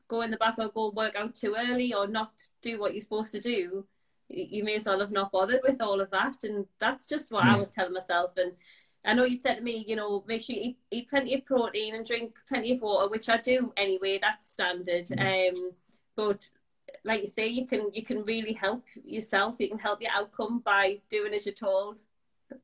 [0.07, 2.31] go in the bath or go work out too early or not
[2.61, 3.85] do what you're supposed to do,
[4.29, 6.43] you may as well have not bothered with all of that.
[6.43, 7.53] And that's just what mm.
[7.53, 8.33] I was telling myself.
[8.37, 8.53] And
[9.03, 11.45] I know you said to me, you know, make sure you eat, eat, plenty of
[11.45, 14.19] protein and drink plenty of water, which I do anyway.
[14.19, 15.07] That's standard.
[15.07, 15.57] Mm-hmm.
[15.57, 15.71] Um,
[16.15, 16.49] but
[17.03, 19.55] like you say, you can you can really help yourself.
[19.59, 21.99] You can help your outcome by doing as you're told,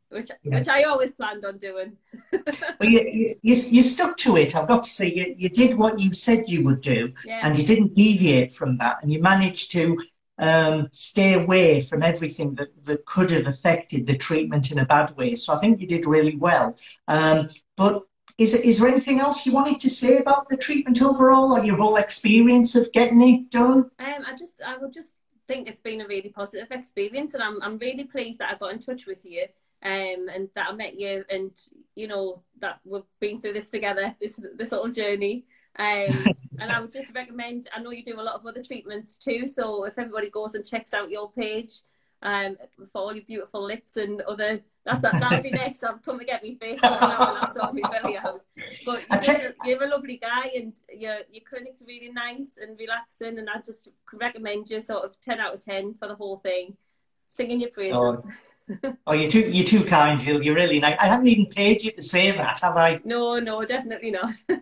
[0.10, 0.58] which yeah.
[0.58, 1.98] which I always planned on doing.
[2.32, 4.56] well, you, you, you stuck to it.
[4.56, 7.42] I've got to say, you, you did what you said you would do, yeah.
[7.44, 9.98] and you didn't deviate from that, and you managed to
[10.42, 15.16] um, stay away from everything that, that could have affected the treatment in a bad
[15.16, 15.36] way.
[15.36, 16.76] So I think you did really well.
[17.08, 18.04] Um, but
[18.38, 21.78] is, is there anything else you wanted to say about the treatment overall or your
[21.78, 23.90] whole experience of getting it done?
[24.00, 25.18] Um, I just, I would just
[25.48, 28.74] think it's been a really positive experience, and I'm, I'm really pleased that I got
[28.74, 29.46] in touch with you.
[29.84, 31.50] Um, and that I met you, and
[31.96, 35.46] you know that we've been through this together, this this little journey.
[35.78, 36.10] Um,
[36.60, 39.48] and I would just recommend, I know you do a lot of other treatments too,
[39.48, 41.80] so if everybody goes and checks out your page
[42.22, 42.58] um,
[42.92, 45.84] for all your beautiful lips and other, that's that'll be next.
[45.84, 48.44] I've come and get me face now and I've sorted my belly out.
[48.86, 53.38] But you're, a, you're a lovely guy and your, your clinic's really nice and relaxing
[53.38, 56.78] and I just recommend you sort of 10 out of 10 for the whole thing.
[57.28, 57.96] Singing your praises.
[57.96, 58.24] Oh
[59.08, 60.42] oh, you're too you're too kind, Jill.
[60.42, 60.96] You're really nice.
[61.00, 63.00] I haven't even paid you to say that, have I?
[63.04, 64.36] No, no, definitely not.
[64.50, 64.62] you,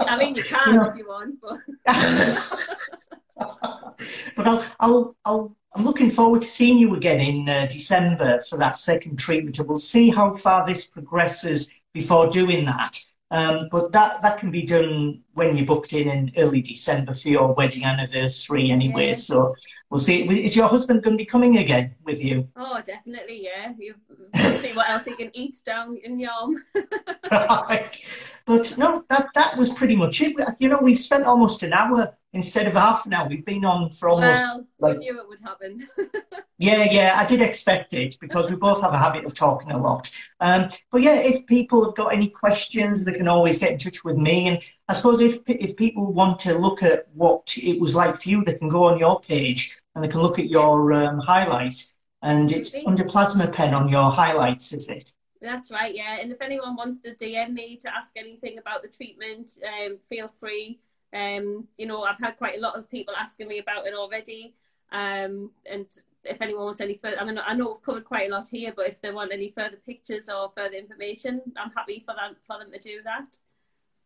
[0.00, 1.58] I mean, you can you know, if you want, but.
[3.36, 8.58] but I'll, I'll, I'll, I'm looking forward to seeing you again in uh, December for
[8.58, 12.98] that second treatment, and we'll see how far this progresses before doing that.
[13.30, 17.28] Um, but that, that can be done when you're booked in in early December for
[17.28, 19.08] your wedding anniversary anyway.
[19.08, 19.14] Yeah.
[19.14, 19.54] So
[19.90, 20.22] we'll see.
[20.42, 22.48] Is your husband going to be coming again with you?
[22.56, 23.74] Oh, definitely, yeah.
[23.78, 23.94] You
[24.34, 26.54] see what else he can eat down in Yarm.
[27.30, 28.40] right.
[28.46, 30.36] But no, that, that was pretty much it.
[30.58, 33.28] You know, we've spent almost an hour instead of half an hour.
[33.28, 34.60] We've been on for almost.
[34.78, 35.88] Well, like, knew it would happen.
[36.58, 39.78] yeah, yeah, I did expect it because we both have a habit of talking a
[39.78, 40.10] lot.
[40.40, 44.04] Um, but yeah, if people have got any questions, they can always get in touch
[44.04, 44.48] with me.
[44.48, 48.28] And I suppose if if people want to look at what it was like for
[48.28, 51.92] you, they can go on your page and they can look at your um, highlight
[52.22, 55.12] and it's under plasma pen on your highlights, is it?
[55.40, 56.18] That's right, yeah.
[56.20, 60.28] And if anyone wants to DM me to ask anything about the treatment, um, feel
[60.28, 60.80] free.
[61.12, 64.54] Um, you know, I've had quite a lot of people asking me about it already.
[64.90, 65.86] Um, and
[66.24, 68.72] if anyone wants any further, I mean, I know we've covered quite a lot here,
[68.74, 72.58] but if they want any further pictures or further information, I'm happy for them for
[72.58, 73.38] them to do that.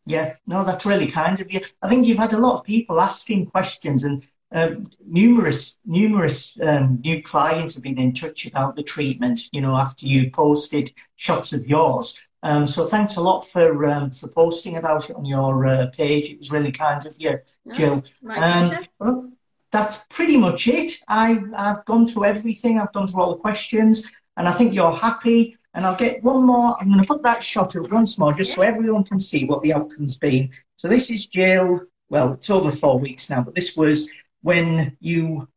[0.06, 1.60] Yeah, no, that's really kind of you.
[1.82, 4.70] I think you've had a lot of people asking questions, and uh,
[5.06, 9.42] numerous numerous um, new clients have been in touch about the treatment.
[9.52, 12.20] You know, after you posted shots of yours.
[12.42, 16.30] Um, so thanks a lot for um, for posting about it on your uh, page.
[16.30, 17.38] It was really kind of you,
[17.74, 18.02] Jill.
[18.36, 19.30] Um, well,
[19.70, 20.92] that's pretty much it.
[21.06, 22.80] I, I've gone through everything.
[22.80, 25.56] I've gone through all the questions, and I think you're happy.
[25.74, 26.76] And I'll get one more.
[26.80, 29.62] I'm going to put that shot up once more, just so everyone can see what
[29.62, 30.50] the outcome's been.
[30.76, 31.82] So this is Jill.
[32.08, 34.10] Well, it's over four weeks now, but this was
[34.42, 35.48] when you,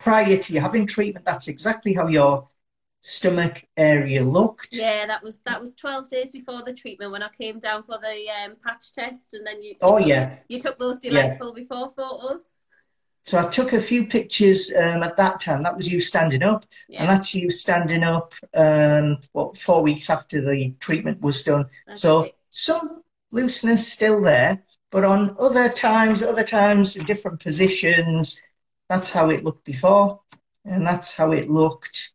[0.00, 2.48] prior to you having treatment, that's exactly how your
[3.00, 4.70] stomach area looked.
[4.72, 7.98] Yeah, that was that was 12 days before the treatment when I came down for
[7.98, 9.74] the um, patch test, and then you.
[9.82, 10.36] Oh yeah.
[10.48, 11.62] You took those delightful yeah.
[11.62, 12.46] before photos.
[13.24, 15.62] So I took a few pictures um, at that time.
[15.62, 17.00] That was you standing up, yeah.
[17.00, 18.34] and that's you standing up.
[18.54, 21.66] Um, what four weeks after the treatment was done.
[21.86, 22.34] That's so right.
[22.48, 28.42] some looseness still there, but on other times, other times different positions,
[28.88, 30.20] that's how it looked before,
[30.64, 32.14] and that's how it looked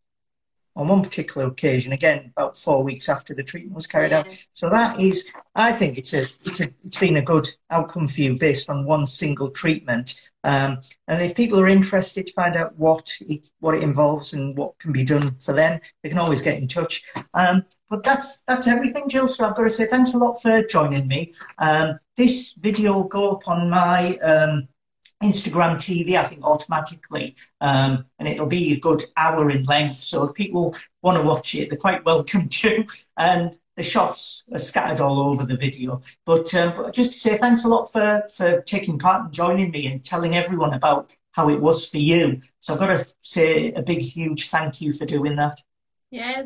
[0.75, 4.35] on one particular occasion, again about four weeks after the treatment was carried out.
[4.51, 8.21] So that is, I think it's a, it's a, it's been a good outcome for
[8.21, 10.29] you based on one single treatment.
[10.43, 14.55] Um, and if people are interested to find out what it, what it involves and
[14.57, 17.03] what can be done for them, they can always get in touch.
[17.33, 19.27] Um, but that's that's everything, Jill.
[19.27, 21.33] So I've got to say thanks a lot for joining me.
[21.59, 24.67] Um, this video will go up on my um,
[25.25, 27.35] Instagram TV, I think, automatically.
[27.61, 29.97] Um, and it'll be a good hour in length.
[29.97, 32.85] So if people want to watch it, they're quite welcome to.
[33.17, 36.01] And the shots are scattered all over the video.
[36.25, 39.71] But, um, but just to say thanks a lot for, for taking part and joining
[39.71, 42.39] me and telling everyone about how it was for you.
[42.59, 45.61] So I've got to say a big, huge thank you for doing that.
[46.11, 46.43] Yeah,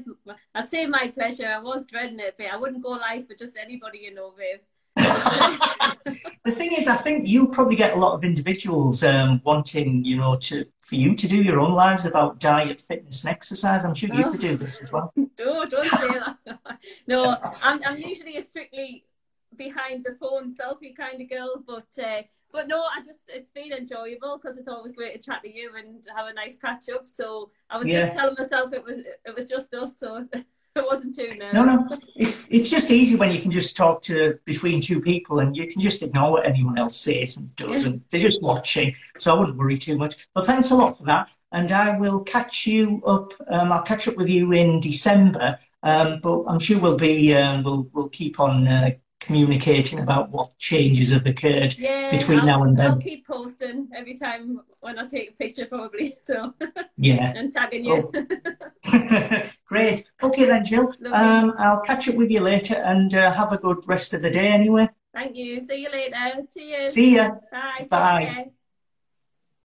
[0.56, 1.46] I'd say my pleasure.
[1.46, 4.62] I was dreading it, but I wouldn't go live for just anybody you know, Viv.
[6.46, 10.18] The thing is, I think you'll probably get a lot of individuals um, wanting, you
[10.18, 13.86] know, to for you to do your own lives about diet, fitness, and exercise.
[13.86, 14.32] I'm sure you oh.
[14.32, 15.14] could do this as well.
[15.40, 16.38] No, don't say that.
[17.08, 19.06] no, I'm, I'm usually a strictly
[19.56, 23.72] behind the phone selfie kind of girl, but uh, but no, I just it's been
[23.72, 27.08] enjoyable because it's always great to chat to you and have a nice catch up.
[27.08, 28.06] So I was yeah.
[28.06, 30.28] just telling myself it was it was just us, so
[30.80, 31.54] it wasn't too nervous.
[31.54, 31.88] No, no.
[32.16, 35.68] It, it's just easy when you can just talk to between two people and you
[35.68, 38.96] can just ignore what anyone else says and does, and they're just watching.
[39.18, 40.28] So I wouldn't worry too much.
[40.34, 43.34] But thanks a lot for that, and I will catch you up.
[43.50, 45.60] Um, I'll catch up with you in December.
[45.82, 50.58] Um, but I'm sure we'll be um, we'll we'll keep on uh, communicating about what
[50.58, 52.92] changes have occurred yeah, between I'll, now and then.
[52.92, 56.16] I'll keep posting every time when I take a picture, probably.
[56.24, 56.54] So
[56.98, 58.12] yeah, and tagging you.
[58.14, 59.44] Oh.
[59.68, 60.04] Great.
[60.22, 60.94] Okay then, Jill.
[61.12, 64.30] Um, I'll catch up with you later, and uh, have a good rest of the
[64.30, 64.48] day.
[64.48, 64.88] Anyway.
[65.14, 65.62] Thank you.
[65.62, 66.44] See you later.
[66.54, 66.94] Cheers.
[66.94, 67.32] See ya.
[67.52, 67.88] Bye.
[67.90, 68.52] Bye.